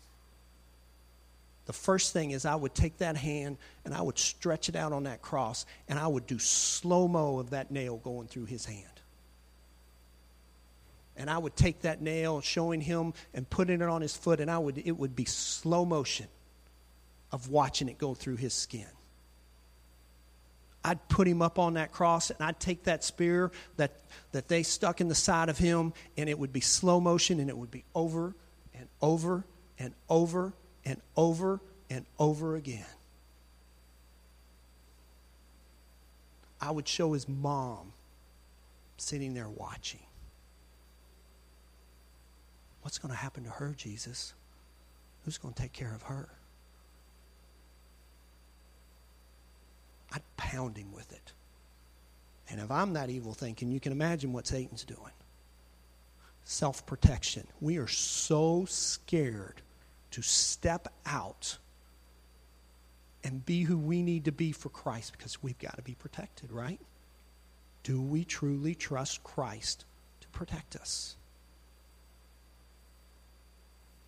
the 1.65 1.73
first 1.73 2.13
thing 2.13 2.31
is 2.31 2.45
I 2.45 2.55
would 2.55 2.73
take 2.73 2.97
that 2.97 3.15
hand 3.15 3.57
and 3.85 3.93
I 3.93 4.01
would 4.01 4.17
stretch 4.17 4.69
it 4.69 4.75
out 4.75 4.93
on 4.93 5.03
that 5.03 5.21
cross 5.21 5.65
and 5.87 5.99
I 5.99 6.07
would 6.07 6.25
do 6.25 6.39
slow 6.39 7.07
mo 7.07 7.39
of 7.39 7.51
that 7.51 7.71
nail 7.71 7.97
going 7.97 8.27
through 8.27 8.45
his 8.45 8.65
hand. 8.65 8.85
And 11.15 11.29
I 11.29 11.37
would 11.37 11.55
take 11.55 11.81
that 11.81 12.01
nail, 12.01 12.41
showing 12.41 12.81
him 12.81 13.13
and 13.33 13.47
putting 13.47 13.81
it 13.81 13.87
on 13.87 14.01
his 14.01 14.15
foot, 14.15 14.39
and 14.39 14.49
I 14.49 14.57
would 14.57 14.77
it 14.79 14.97
would 14.97 15.15
be 15.15 15.25
slow 15.25 15.85
motion 15.85 16.27
of 17.31 17.49
watching 17.49 17.89
it 17.89 17.97
go 17.97 18.13
through 18.15 18.37
his 18.37 18.53
skin. 18.53 18.87
I'd 20.83 21.07
put 21.09 21.27
him 21.27 21.43
up 21.43 21.59
on 21.59 21.75
that 21.75 21.91
cross 21.91 22.31
and 22.31 22.41
I'd 22.41 22.59
take 22.59 22.85
that 22.85 23.03
spear 23.03 23.51
that, 23.77 23.91
that 24.31 24.47
they 24.47 24.63
stuck 24.63 24.99
in 24.99 25.09
the 25.09 25.15
side 25.15 25.49
of 25.49 25.59
him, 25.59 25.93
and 26.17 26.27
it 26.27 26.39
would 26.39 26.51
be 26.51 26.61
slow 26.61 26.99
motion 26.99 27.39
and 27.39 27.49
it 27.49 27.57
would 27.57 27.69
be 27.69 27.83
over 27.93 28.33
and 28.73 28.87
over 28.99 29.45
and 29.77 29.93
over 30.09 30.53
and 30.85 30.99
over 31.15 31.59
and 31.89 32.05
over 32.19 32.55
again. 32.55 32.85
I 36.59 36.71
would 36.71 36.87
show 36.87 37.13
his 37.13 37.27
mom 37.27 37.93
sitting 38.97 39.33
there 39.33 39.49
watching. 39.49 40.01
What's 42.81 42.99
going 42.99 43.11
to 43.11 43.17
happen 43.17 43.43
to 43.43 43.49
her, 43.49 43.73
Jesus? 43.75 44.33
Who's 45.25 45.37
going 45.37 45.53
to 45.53 45.61
take 45.61 45.73
care 45.73 45.93
of 45.93 46.03
her? 46.03 46.29
I'd 50.13 50.21
pound 50.37 50.77
him 50.77 50.91
with 50.93 51.11
it. 51.11 51.31
And 52.49 52.59
if 52.59 52.69
I'm 52.69 52.93
that 52.93 53.09
evil 53.09 53.33
thinking, 53.33 53.71
you 53.71 53.79
can 53.79 53.91
imagine 53.91 54.33
what 54.33 54.45
Satan's 54.45 54.83
doing. 54.83 55.13
Self 56.43 56.85
protection. 56.85 57.47
We 57.61 57.77
are 57.77 57.87
so 57.87 58.65
scared 58.67 59.61
to 60.11 60.21
step 60.21 60.87
out 61.05 61.57
and 63.23 63.45
be 63.45 63.63
who 63.63 63.77
we 63.77 64.01
need 64.01 64.25
to 64.25 64.31
be 64.31 64.51
for 64.51 64.69
Christ 64.69 65.13
because 65.13 65.41
we've 65.43 65.59
got 65.59 65.75
to 65.77 65.81
be 65.81 65.95
protected, 65.95 66.51
right? 66.51 66.79
Do 67.83 68.01
we 68.01 68.23
truly 68.23 68.75
trust 68.75 69.23
Christ 69.23 69.85
to 70.21 70.27
protect 70.29 70.75
us? 70.75 71.15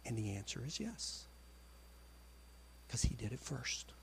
And 0.06 0.18
the 0.18 0.32
answer 0.32 0.64
is 0.66 0.80
yes. 0.80 1.26
Because 2.88 3.04
he 3.04 3.16
did 3.16 3.32
it 3.32 3.40
first. 3.40 3.94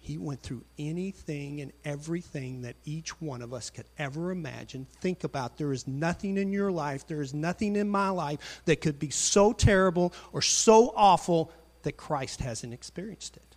He 0.00 0.16
went 0.16 0.42
through 0.42 0.64
anything 0.78 1.60
and 1.60 1.72
everything 1.84 2.62
that 2.62 2.76
each 2.84 3.20
one 3.20 3.42
of 3.42 3.52
us 3.52 3.68
could 3.70 3.86
ever 3.98 4.30
imagine. 4.30 4.86
Think 5.00 5.24
about 5.24 5.58
there 5.58 5.72
is 5.72 5.86
nothing 5.86 6.38
in 6.38 6.52
your 6.52 6.70
life, 6.70 7.06
there 7.06 7.20
is 7.20 7.34
nothing 7.34 7.76
in 7.76 7.88
my 7.88 8.08
life 8.08 8.62
that 8.64 8.80
could 8.80 8.98
be 8.98 9.10
so 9.10 9.52
terrible 9.52 10.14
or 10.32 10.40
so 10.40 10.92
awful 10.96 11.52
that 11.82 11.96
Christ 11.96 12.40
hasn't 12.40 12.72
experienced 12.72 13.36
it. 13.36 13.56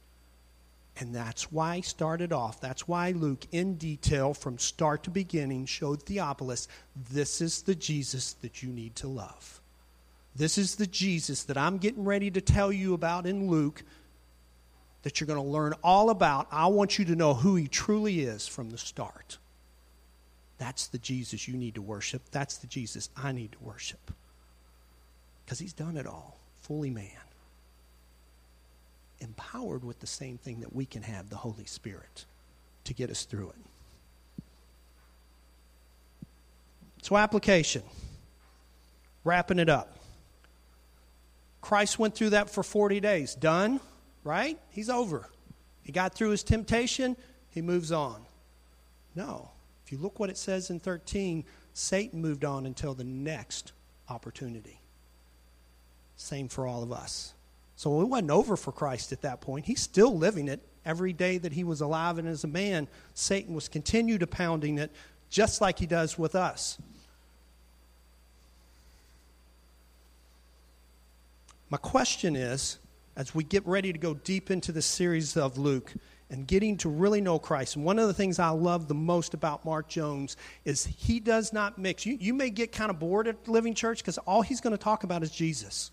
And 1.00 1.16
that's 1.16 1.52
why 1.52 1.78
he 1.78 1.82
started 1.82 2.34
off. 2.34 2.60
That's 2.60 2.88
why 2.88 3.12
Luke, 3.12 3.46
in 3.52 3.76
detail, 3.76 4.34
from 4.34 4.58
start 4.58 5.04
to 5.04 5.10
beginning, 5.10 5.66
showed 5.66 6.04
Theophilus 6.04 6.68
this 7.10 7.40
is 7.42 7.62
the 7.62 7.76
Jesus 7.76 8.34
that 8.42 8.62
you 8.62 8.70
need 8.70 8.96
to 8.98 9.08
love. 9.08 9.62
This 10.36 10.58
is 10.58 10.76
the 10.76 10.88
Jesus 10.88 11.44
that 11.44 11.58
I'm 11.58 11.78
getting 11.78 12.04
ready 12.04 12.30
to 12.32 12.42
tell 12.42 12.72
you 12.72 12.94
about 12.94 13.26
in 13.26 13.48
Luke 13.48 13.84
that 15.04 15.20
you're 15.20 15.28
going 15.28 15.42
to 15.42 15.46
learn 15.46 15.74
all 15.84 16.10
about. 16.10 16.48
I 16.52 16.68
want 16.68 17.00
you 17.00 17.06
to 17.06 17.16
know 17.16 17.34
who 17.34 17.56
he 17.56 17.68
truly 17.68 18.22
is 18.22 18.48
from 18.48 18.70
the 18.70 18.78
start. 18.78 19.38
That's 20.58 20.88
the 20.88 21.00
Jesus 21.00 21.48
you 21.48 21.56
need 21.56 21.76
to 21.76 21.82
worship. 21.82 22.22
That's 22.32 22.58
the 22.58 22.68
Jesus 22.68 23.10
I 23.18 23.32
need 23.32 23.54
to 23.54 23.60
worship. 23.62 24.12
Because 25.44 25.60
he's 25.60 25.74
done 25.74 25.98
it 25.98 26.06
all, 26.06 26.38
fully 26.62 26.92
man. 26.92 27.10
Empowered 29.20 29.84
with 29.84 30.00
the 30.00 30.08
same 30.08 30.38
thing 30.38 30.60
that 30.60 30.74
we 30.74 30.86
can 30.86 31.02
have 31.02 31.30
the 31.30 31.36
Holy 31.36 31.66
Spirit 31.66 32.26
to 32.84 32.94
get 32.94 33.10
us 33.10 33.26
through 33.26 33.50
it. 33.50 34.44
So, 37.02 37.18
application. 37.18 37.82
Wrapping 39.24 39.60
it 39.60 39.70
up. 39.70 39.98
Christ 41.62 42.00
went 42.00 42.16
through 42.16 42.32
that 42.32 42.50
for 42.50 42.64
40 42.64 43.00
days. 43.00 43.36
Done? 43.36 43.80
Right? 44.24 44.60
He's 44.70 44.90
over. 44.90 45.30
He 45.84 45.92
got 45.92 46.14
through 46.14 46.30
his 46.30 46.44
temptation, 46.44 47.18
he 47.50 47.62
moves 47.62 47.92
on. 47.92 48.22
No. 49.16 49.50
If 49.86 49.92
you 49.92 49.98
look 49.98 50.20
what 50.20 50.30
it 50.30 50.38
says 50.38 50.70
in 50.70 50.80
13, 50.80 51.44
Satan 51.74 52.22
moved 52.22 52.46
on 52.46 52.66
until 52.66 52.94
the 52.94 53.04
next 53.04 53.74
opportunity. 54.10 54.80
Same 56.16 56.48
for 56.48 56.68
all 56.68 56.84
of 56.84 56.92
us. 56.92 57.34
So 57.76 58.02
it 58.02 58.06
wasn't 58.06 58.32
over 58.32 58.56
for 58.56 58.72
Christ 58.72 59.12
at 59.12 59.22
that 59.24 59.42
point. 59.42 59.66
He's 59.66 59.82
still 59.82 60.16
living 60.16 60.48
it 60.48 60.62
every 60.86 61.14
day 61.14 61.38
that 61.40 61.54
he 61.54 61.64
was 61.64 61.82
alive 61.82 62.18
and 62.20 62.28
as 62.28 62.44
a 62.44 62.48
man. 62.48 62.88
Satan 63.16 63.56
was 63.56 63.68
continued 63.68 64.30
pounding 64.30 64.78
it 64.78 64.92
just 65.30 65.62
like 65.62 65.80
he 65.80 65.88
does 65.88 66.18
with 66.18 66.36
us. 66.36 66.78
My 71.70 71.78
question 71.78 72.36
is 72.36 72.78
as 73.16 73.36
we 73.36 73.44
get 73.44 73.66
ready 73.68 73.92
to 73.92 74.00
go 74.00 74.14
deep 74.14 74.52
into 74.52 74.72
the 74.72 74.82
series 74.82 75.36
of 75.38 75.58
Luke 75.58 75.94
and 76.30 76.48
getting 76.48 76.78
to 76.78 76.90
really 76.90 77.20
know 77.20 77.38
Christ. 77.40 77.76
And 77.76 77.84
one 77.84 78.00
of 78.00 78.08
the 78.08 78.14
things 78.14 78.40
I 78.40 78.50
love 78.50 78.88
the 78.88 78.96
most 78.96 79.34
about 79.34 79.66
Mark 79.66 79.90
Jones 79.90 80.38
is 80.64 80.86
he 80.86 81.20
does 81.20 81.52
not 81.52 81.78
mix. 81.78 82.06
You, 82.06 82.18
you 82.20 82.34
may 82.34 82.50
get 82.50 82.72
kind 82.72 82.90
of 82.90 83.00
bored 83.00 83.28
at 83.28 83.48
Living 83.48 83.76
Church 83.76 84.00
because 84.00 84.18
all 84.20 84.42
he's 84.42 84.62
going 84.62 84.72
to 84.72 84.82
talk 84.82 85.04
about 85.04 85.24
is 85.24 85.32
Jesus. 85.32 85.92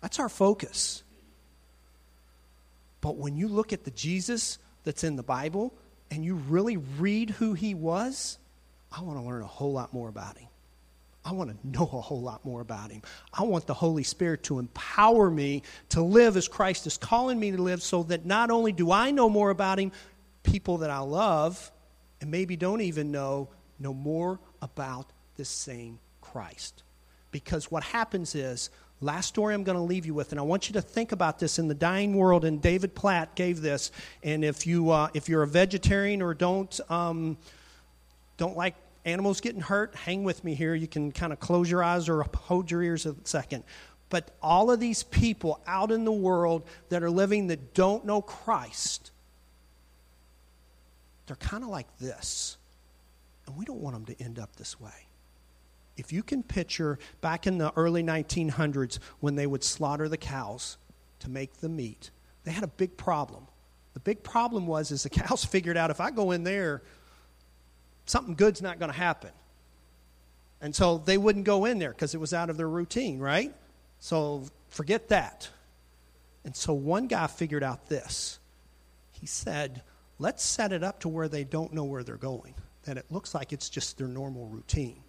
That's 0.00 0.18
our 0.18 0.30
focus. 0.30 1.02
But 3.02 3.16
when 3.16 3.36
you 3.36 3.46
look 3.48 3.72
at 3.74 3.84
the 3.84 3.90
Jesus 3.90 4.58
that's 4.84 5.04
in 5.04 5.16
the 5.16 5.22
Bible 5.22 5.74
and 6.10 6.24
you 6.24 6.36
really 6.36 6.78
read 6.78 7.30
who 7.30 7.52
he 7.52 7.74
was, 7.74 8.38
I 8.90 9.02
want 9.02 9.18
to 9.18 9.24
learn 9.24 9.42
a 9.42 9.46
whole 9.46 9.72
lot 9.72 9.92
more 9.92 10.08
about 10.08 10.38
him. 10.38 10.48
I 11.24 11.32
want 11.32 11.50
to 11.50 11.68
know 11.68 11.84
a 11.84 12.00
whole 12.00 12.20
lot 12.20 12.44
more 12.44 12.60
about 12.60 12.90
him. 12.90 13.02
I 13.32 13.44
want 13.44 13.66
the 13.66 13.74
Holy 13.74 14.02
Spirit 14.02 14.42
to 14.44 14.58
empower 14.58 15.30
me 15.30 15.62
to 15.90 16.02
live 16.02 16.36
as 16.36 16.48
Christ 16.48 16.86
is 16.86 16.96
calling 16.96 17.38
me 17.38 17.52
to 17.52 17.62
live 17.62 17.82
so 17.82 18.02
that 18.04 18.26
not 18.26 18.50
only 18.50 18.72
do 18.72 18.90
I 18.90 19.12
know 19.12 19.30
more 19.30 19.50
about 19.50 19.78
him, 19.78 19.92
people 20.42 20.78
that 20.78 20.90
I 20.90 20.98
love 20.98 21.70
and 22.20 22.30
maybe 22.30 22.56
don't 22.56 22.80
even 22.80 23.12
know 23.12 23.48
know 23.78 23.94
more 23.94 24.38
about 24.60 25.10
this 25.36 25.48
same 25.48 25.98
Christ. 26.20 26.82
Because 27.30 27.70
what 27.70 27.82
happens 27.82 28.34
is, 28.34 28.70
last 29.00 29.26
story 29.26 29.54
I'm 29.54 29.64
going 29.64 29.78
to 29.78 29.82
leave 29.82 30.06
you 30.06 30.14
with, 30.14 30.30
and 30.32 30.38
I 30.38 30.42
want 30.42 30.68
you 30.68 30.74
to 30.74 30.82
think 30.82 31.12
about 31.12 31.38
this 31.38 31.58
in 31.58 31.66
the 31.68 31.74
dying 31.74 32.14
world. 32.14 32.44
And 32.44 32.60
David 32.62 32.94
Platt 32.94 33.34
gave 33.34 33.60
this. 33.60 33.90
And 34.22 34.44
if 34.44 34.66
you 34.66 34.90
uh, 34.90 35.08
if 35.14 35.28
you're 35.28 35.42
a 35.42 35.48
vegetarian 35.48 36.22
or 36.22 36.34
don't 36.34 36.78
um, 36.90 37.36
don't 38.36 38.56
like 38.56 38.74
animals 39.04 39.40
getting 39.40 39.60
hurt, 39.60 39.94
hang 39.94 40.24
with 40.24 40.44
me 40.44 40.54
here. 40.54 40.74
You 40.74 40.86
can 40.86 41.12
kind 41.12 41.32
of 41.32 41.40
close 41.40 41.70
your 41.70 41.82
eyes 41.82 42.08
or 42.08 42.22
hold 42.22 42.70
your 42.70 42.82
ears 42.82 43.06
a 43.06 43.14
second. 43.24 43.64
But 44.08 44.30
all 44.42 44.70
of 44.70 44.78
these 44.78 45.02
people 45.02 45.60
out 45.66 45.90
in 45.90 46.04
the 46.04 46.12
world 46.12 46.66
that 46.90 47.02
are 47.02 47.10
living 47.10 47.46
that 47.46 47.74
don't 47.74 48.04
know 48.04 48.20
Christ, 48.20 49.10
they're 51.26 51.36
kind 51.36 51.64
of 51.64 51.70
like 51.70 51.98
this. 51.98 52.58
And 53.46 53.56
we 53.56 53.64
don't 53.64 53.80
want 53.80 53.94
them 53.96 54.14
to 54.14 54.22
end 54.22 54.38
up 54.38 54.56
this 54.56 54.78
way. 54.78 55.06
If 55.96 56.12
you 56.12 56.22
can 56.22 56.42
picture 56.42 56.98
back 57.20 57.46
in 57.46 57.58
the 57.58 57.72
early 57.76 58.02
1900s 58.02 58.98
when 59.20 59.34
they 59.34 59.46
would 59.46 59.64
slaughter 59.64 60.08
the 60.08 60.16
cows 60.16 60.78
to 61.20 61.30
make 61.30 61.54
the 61.58 61.68
meat, 61.68 62.10
they 62.44 62.50
had 62.50 62.64
a 62.64 62.68
big 62.68 62.96
problem. 62.96 63.46
The 63.94 64.00
big 64.00 64.22
problem 64.22 64.66
was 64.66 64.90
is 64.90 65.02
the 65.02 65.10
cows 65.10 65.44
figured 65.46 65.76
out 65.76 65.90
if 65.90 66.00
I 66.00 66.10
go 66.10 66.30
in 66.30 66.44
there, 66.44 66.82
something 68.06 68.34
good's 68.34 68.62
not 68.62 68.78
going 68.78 68.90
to 68.90 68.96
happen. 68.96 69.30
And 70.60 70.74
so 70.74 70.98
they 70.98 71.18
wouldn't 71.18 71.44
go 71.44 71.64
in 71.64 71.78
there 71.78 71.90
because 71.90 72.14
it 72.14 72.18
was 72.18 72.32
out 72.32 72.48
of 72.48 72.56
their 72.56 72.68
routine, 72.68 73.18
right? 73.18 73.52
So 73.98 74.44
forget 74.70 75.08
that. 75.08 75.48
And 76.44 76.54
so 76.54 76.72
one 76.72 77.08
guy 77.08 77.26
figured 77.26 77.64
out 77.64 77.88
this. 77.88 78.38
He 79.10 79.26
said, 79.26 79.82
let's 80.18 80.44
set 80.44 80.72
it 80.72 80.82
up 80.82 81.00
to 81.00 81.08
where 81.08 81.28
they 81.28 81.44
don't 81.44 81.72
know 81.72 81.84
where 81.84 82.02
they're 82.02 82.16
going, 82.16 82.54
that 82.84 82.96
it 82.96 83.06
looks 83.10 83.34
like 83.34 83.52
it's 83.52 83.68
just 83.68 83.98
their 83.98 84.08
normal 84.08 84.46
routine. 84.46 85.02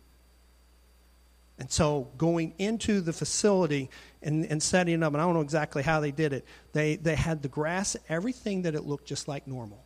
And 1.60 1.72
so 1.72 2.10
going 2.18 2.56
into 2.58 3.00
the 3.00 3.14
facility 3.14 3.92
and, 4.24 4.46
and 4.46 4.62
setting 4.62 4.96
it 4.96 5.04
up, 5.04 5.14
and 5.14 5.22
I 5.22 5.26
don't 5.26 5.36
know 5.36 5.42
exactly 5.42 5.84
how 5.84 6.00
they 6.00 6.12
did 6.12 6.34
it, 6.34 6.46
they, 6.74 6.96
they 6.96 7.16
had 7.16 7.44
the 7.44 7.48
grass, 7.48 7.96
everything 8.10 8.64
that 8.64 8.74
it 8.74 8.86
looked 8.86 9.06
just 9.06 9.28
like 9.28 9.48
normal, 9.48 9.84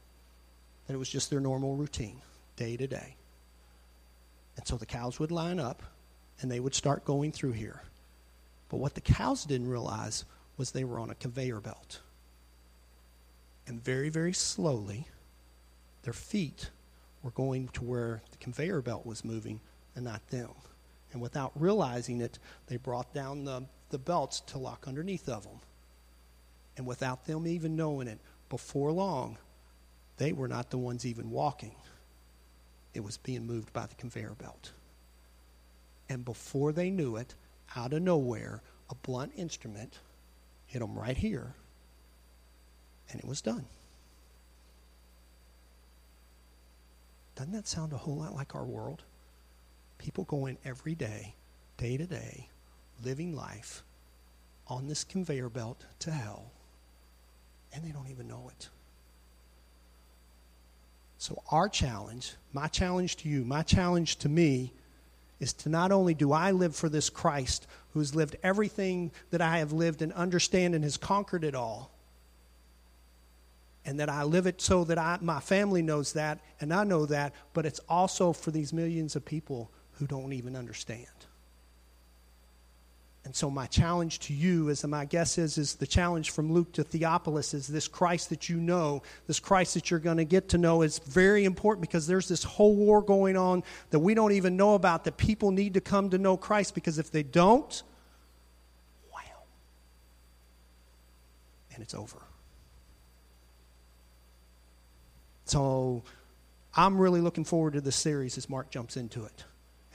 that 0.87 0.93
it 0.93 0.97
was 0.97 1.09
just 1.09 1.29
their 1.29 1.41
normal 1.41 1.75
routine 1.75 2.21
day 2.57 2.75
to 2.75 2.87
day. 2.87 3.15
And 4.57 4.67
so 4.67 4.75
the 4.75 4.85
cows 4.85 5.19
would 5.19 5.31
line 5.31 5.59
up 5.59 5.81
and 6.41 6.51
they 6.51 6.59
would 6.59 6.75
start 6.75 7.05
going 7.05 7.31
through 7.31 7.53
here. 7.53 7.81
But 8.67 8.77
what 8.77 8.95
the 8.95 9.01
cows 9.01 9.45
didn't 9.45 9.69
realize 9.69 10.25
was 10.57 10.71
they 10.71 10.83
were 10.83 10.99
on 10.99 11.09
a 11.09 11.15
conveyor 11.15 11.61
belt. 11.61 12.01
And 13.67 13.83
very, 13.83 14.09
very 14.09 14.33
slowly, 14.33 15.07
their 16.03 16.13
feet 16.13 16.69
were 17.23 17.31
going 17.31 17.69
to 17.69 17.83
where 17.83 18.21
the 18.31 18.37
conveyor 18.37 18.81
belt 18.81 19.05
was 19.05 19.23
moving 19.23 19.61
and 19.95 20.03
not 20.03 20.27
them. 20.29 20.49
And 21.13 21.21
without 21.21 21.51
realizing 21.55 22.21
it, 22.21 22.39
they 22.67 22.77
brought 22.77 23.13
down 23.13 23.45
the, 23.45 23.63
the 23.89 23.97
belts 23.97 24.41
to 24.41 24.57
lock 24.57 24.85
underneath 24.87 25.29
of 25.29 25.43
them. 25.43 25.59
And 26.75 26.85
without 26.85 27.25
them 27.25 27.47
even 27.47 27.75
knowing 27.75 28.07
it, 28.07 28.19
before 28.49 28.91
long, 28.91 29.37
they 30.17 30.31
were 30.33 30.47
not 30.47 30.69
the 30.69 30.77
ones 30.77 31.05
even 31.05 31.29
walking 31.29 31.75
it 32.97 33.03
was 33.03 33.17
being 33.17 33.45
moved 33.45 33.71
by 33.73 33.85
the 33.85 33.93
conveyor 33.93 34.33
belt. 34.39 34.71
And 36.09 36.25
before 36.25 36.71
they 36.71 36.89
knew 36.89 37.15
it, 37.15 37.35
out 37.75 37.93
of 37.93 38.01
nowhere, 38.01 38.63
a 38.89 38.95
blunt 38.95 39.33
instrument 39.37 39.99
hit 40.65 40.79
them 40.79 40.97
right 40.97 41.15
here, 41.15 41.53
and 43.11 43.19
it 43.19 43.27
was 43.27 43.39
done. 43.39 43.65
Doesn't 47.35 47.53
that 47.53 47.67
sound 47.67 47.93
a 47.93 47.97
whole 47.97 48.15
lot 48.17 48.33
like 48.33 48.55
our 48.55 48.65
world? 48.65 49.03
People 49.99 50.23
going 50.23 50.57
every 50.65 50.95
day, 50.95 51.35
day 51.77 51.97
to 51.97 52.05
day, 52.07 52.49
living 53.05 53.35
life 53.35 53.83
on 54.67 54.87
this 54.87 55.03
conveyor 55.03 55.49
belt 55.49 55.85
to 55.99 56.09
hell, 56.09 56.51
and 57.71 57.85
they 57.85 57.91
don't 57.91 58.09
even 58.09 58.27
know 58.27 58.49
it. 58.49 58.69
So, 61.17 61.41
our 61.51 61.67
challenge, 61.67 62.33
my 62.53 62.67
challenge 62.67 63.15
to 63.17 63.29
you, 63.29 63.43
my 63.43 63.63
challenge 63.63 64.17
to 64.17 64.29
me, 64.29 64.73
is 65.39 65.53
to 65.53 65.69
not 65.69 65.91
only 65.91 66.13
do 66.13 66.31
I 66.31 66.51
live 66.51 66.75
for 66.75 66.89
this 66.89 67.09
Christ 67.09 67.67
who's 67.93 68.15
lived 68.15 68.35
everything 68.43 69.11
that 69.31 69.41
I 69.41 69.59
have 69.59 69.71
lived 69.71 70.01
and 70.01 70.13
understand 70.13 70.75
and 70.75 70.83
has 70.83 70.97
conquered 70.97 71.43
it 71.43 71.55
all, 71.55 71.91
and 73.85 73.99
that 73.99 74.09
I 74.09 74.23
live 74.23 74.45
it 74.47 74.61
so 74.61 74.83
that 74.83 74.97
I, 74.97 75.17
my 75.21 75.39
family 75.39 75.81
knows 75.81 76.13
that 76.13 76.39
and 76.59 76.73
I 76.73 76.83
know 76.83 77.05
that, 77.07 77.33
but 77.53 77.65
it's 77.65 77.79
also 77.87 78.33
for 78.33 78.51
these 78.51 78.73
millions 78.73 79.15
of 79.15 79.25
people 79.25 79.71
who 79.93 80.05
don't 80.05 80.33
even 80.33 80.55
understand. 80.55 81.07
And 83.27 83.35
so 83.35 83.49
my 83.49 83.65
challenge 83.65 84.19
to 84.19 84.33
you 84.33 84.69
is, 84.69 84.85
and 84.85 84.91
my 84.91 85.03
guess 85.03 85.37
is, 85.37 85.57
is 85.57 85.75
the 85.75 85.85
challenge 85.85 86.29
from 86.29 86.53
Luke 86.53 86.71
to 86.71 86.83
Theophilus 86.85 87.53
is 87.53 87.67
this 87.67 87.85
Christ 87.85 88.29
that 88.29 88.47
you 88.47 88.55
know, 88.55 89.03
this 89.27 89.37
Christ 89.37 89.73
that 89.73 89.91
you're 89.91 89.99
going 89.99 90.15
to 90.15 90.23
get 90.23 90.47
to 90.47 90.57
know 90.57 90.81
is 90.81 90.99
very 90.99 91.43
important 91.43 91.81
because 91.81 92.07
there's 92.07 92.29
this 92.29 92.45
whole 92.45 92.73
war 92.73 93.01
going 93.01 93.35
on 93.35 93.65
that 93.89 93.99
we 93.99 94.13
don't 94.13 94.31
even 94.31 94.55
know 94.55 94.75
about 94.75 95.03
that 95.03 95.17
people 95.17 95.51
need 95.51 95.73
to 95.73 95.81
come 95.81 96.09
to 96.11 96.17
know 96.17 96.37
Christ 96.37 96.73
because 96.73 96.99
if 96.99 97.11
they 97.11 97.21
don't, 97.21 97.83
wow. 99.11 99.19
And 101.73 101.83
it's 101.83 101.93
over. 101.93 102.19
So 105.43 106.01
I'm 106.73 106.97
really 106.97 107.19
looking 107.19 107.43
forward 107.43 107.73
to 107.73 107.81
this 107.81 107.97
series 107.97 108.37
as 108.37 108.49
Mark 108.49 108.69
jumps 108.71 108.95
into 108.95 109.25
it. 109.25 109.43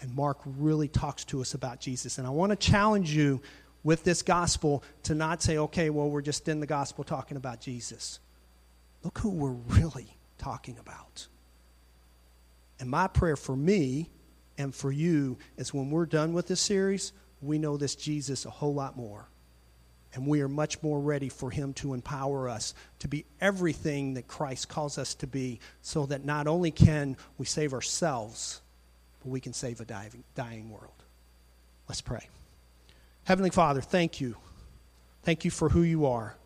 And 0.02 0.14
Mark 0.16 0.38
really 0.44 0.88
talks 0.88 1.24
to 1.26 1.40
us 1.40 1.54
about 1.54 1.80
Jesus. 1.80 2.18
And 2.18 2.26
I 2.26 2.30
want 2.30 2.50
to 2.50 2.56
challenge 2.56 3.14
you 3.14 3.40
with 3.84 4.02
this 4.02 4.22
gospel 4.22 4.82
to 5.04 5.14
not 5.14 5.42
say, 5.42 5.58
okay, 5.58 5.90
well, 5.90 6.10
we're 6.10 6.22
just 6.22 6.48
in 6.48 6.58
the 6.58 6.66
gospel 6.66 7.04
talking 7.04 7.36
about 7.36 7.60
Jesus. 7.60 8.18
Look 9.04 9.18
who 9.18 9.30
we're 9.30 9.50
really 9.50 10.16
talking 10.38 10.76
about. 10.78 11.28
And 12.80 12.90
my 12.90 13.06
prayer 13.06 13.36
for 13.36 13.54
me 13.54 14.10
and 14.58 14.74
for 14.74 14.90
you 14.90 15.38
is 15.56 15.72
when 15.72 15.90
we're 15.92 16.06
done 16.06 16.32
with 16.32 16.48
this 16.48 16.60
series, 16.60 17.12
we 17.40 17.58
know 17.58 17.76
this 17.76 17.94
Jesus 17.94 18.44
a 18.44 18.50
whole 18.50 18.74
lot 18.74 18.96
more. 18.96 19.28
And 20.14 20.26
we 20.26 20.40
are 20.42 20.48
much 20.48 20.82
more 20.82 21.00
ready 21.00 21.28
for 21.28 21.48
Him 21.48 21.74
to 21.74 21.94
empower 21.94 22.48
us 22.48 22.74
to 22.98 23.08
be 23.08 23.24
everything 23.40 24.14
that 24.14 24.26
Christ 24.26 24.68
calls 24.68 24.98
us 24.98 25.14
to 25.14 25.28
be, 25.28 25.60
so 25.80 26.06
that 26.06 26.24
not 26.24 26.48
only 26.48 26.72
can 26.72 27.16
we 27.38 27.46
save 27.46 27.72
ourselves, 27.72 28.61
but 29.22 29.30
we 29.30 29.40
can 29.40 29.52
save 29.52 29.80
a 29.80 29.84
dying, 29.84 30.24
dying 30.34 30.70
world. 30.70 31.02
Let's 31.88 32.00
pray. 32.00 32.28
Heavenly 33.24 33.50
Father, 33.50 33.80
thank 33.80 34.20
you. 34.20 34.36
Thank 35.22 35.44
you 35.44 35.50
for 35.50 35.68
who 35.68 35.82
you 35.82 36.06
are. 36.06 36.36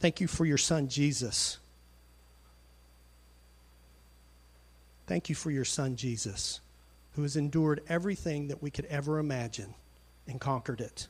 Thank 0.00 0.20
you 0.20 0.26
for 0.26 0.44
your 0.44 0.58
Son, 0.58 0.88
Jesus. 0.88 1.58
Thank 5.06 5.28
you 5.28 5.34
for 5.34 5.50
your 5.50 5.64
Son, 5.64 5.96
Jesus, 5.96 6.60
who 7.12 7.22
has 7.22 7.36
endured 7.36 7.82
everything 7.88 8.48
that 8.48 8.62
we 8.62 8.70
could 8.70 8.86
ever 8.86 9.18
imagine 9.18 9.74
and 10.26 10.40
conquered 10.40 10.80
it 10.80 11.08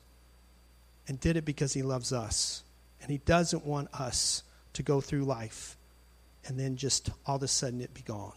and 1.06 1.20
did 1.20 1.36
it 1.36 1.44
because 1.44 1.72
he 1.72 1.82
loves 1.82 2.12
us. 2.12 2.62
And 3.00 3.10
he 3.10 3.18
doesn't 3.18 3.66
want 3.66 3.92
us 3.92 4.42
to 4.72 4.82
go 4.82 5.00
through 5.00 5.24
life 5.24 5.76
and 6.46 6.58
then 6.58 6.76
just 6.76 7.10
all 7.26 7.36
of 7.36 7.42
a 7.42 7.48
sudden 7.48 7.80
it 7.80 7.94
be 7.94 8.02
gone. 8.02 8.32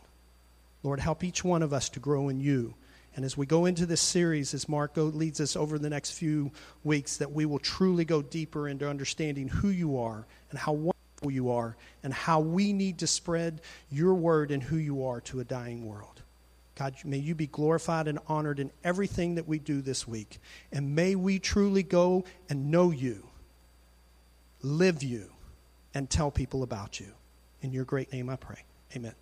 Lord, 0.83 0.99
help 0.99 1.23
each 1.23 1.43
one 1.43 1.63
of 1.63 1.73
us 1.73 1.89
to 1.89 1.99
grow 1.99 2.29
in 2.29 2.39
you. 2.39 2.75
And 3.15 3.25
as 3.25 3.35
we 3.35 3.47
go 3.47 3.65
into 3.65 3.87
this 3.87 4.01
series, 4.01 4.53
as 4.53 4.69
Mark 4.69 4.91
leads 4.95 5.41
us 5.41 5.55
over 5.55 5.79
the 5.79 5.89
next 5.89 6.11
few 6.11 6.51
weeks, 6.83 7.17
that 7.17 7.31
we 7.31 7.45
will 7.45 7.59
truly 7.59 8.05
go 8.05 8.21
deeper 8.21 8.67
into 8.67 8.87
understanding 8.87 9.47
who 9.47 9.69
you 9.69 9.97
are 9.97 10.27
and 10.51 10.59
how 10.59 10.73
wonderful 10.73 11.31
you 11.31 11.49
are 11.49 11.75
and 12.03 12.13
how 12.13 12.39
we 12.39 12.73
need 12.73 12.99
to 12.99 13.07
spread 13.07 13.61
your 13.89 14.13
word 14.13 14.51
and 14.51 14.61
who 14.61 14.77
you 14.77 15.05
are 15.05 15.19
to 15.21 15.39
a 15.39 15.43
dying 15.43 15.85
world. 15.87 16.21
God, 16.75 16.93
may 17.03 17.17
you 17.17 17.33
be 17.33 17.47
glorified 17.47 18.07
and 18.07 18.19
honored 18.27 18.59
in 18.59 18.69
everything 18.83 19.35
that 19.35 19.47
we 19.47 19.57
do 19.57 19.81
this 19.81 20.07
week. 20.07 20.37
And 20.71 20.95
may 20.95 21.15
we 21.15 21.39
truly 21.39 21.81
go 21.81 22.23
and 22.49 22.69
know 22.69 22.91
you, 22.91 23.27
live 24.61 25.01
you, 25.01 25.31
and 25.95 26.07
tell 26.07 26.29
people 26.29 26.61
about 26.61 26.99
you. 26.99 27.07
In 27.63 27.73
your 27.73 27.85
great 27.85 28.13
name 28.13 28.29
I 28.29 28.35
pray. 28.35 28.63
Amen. 28.95 29.15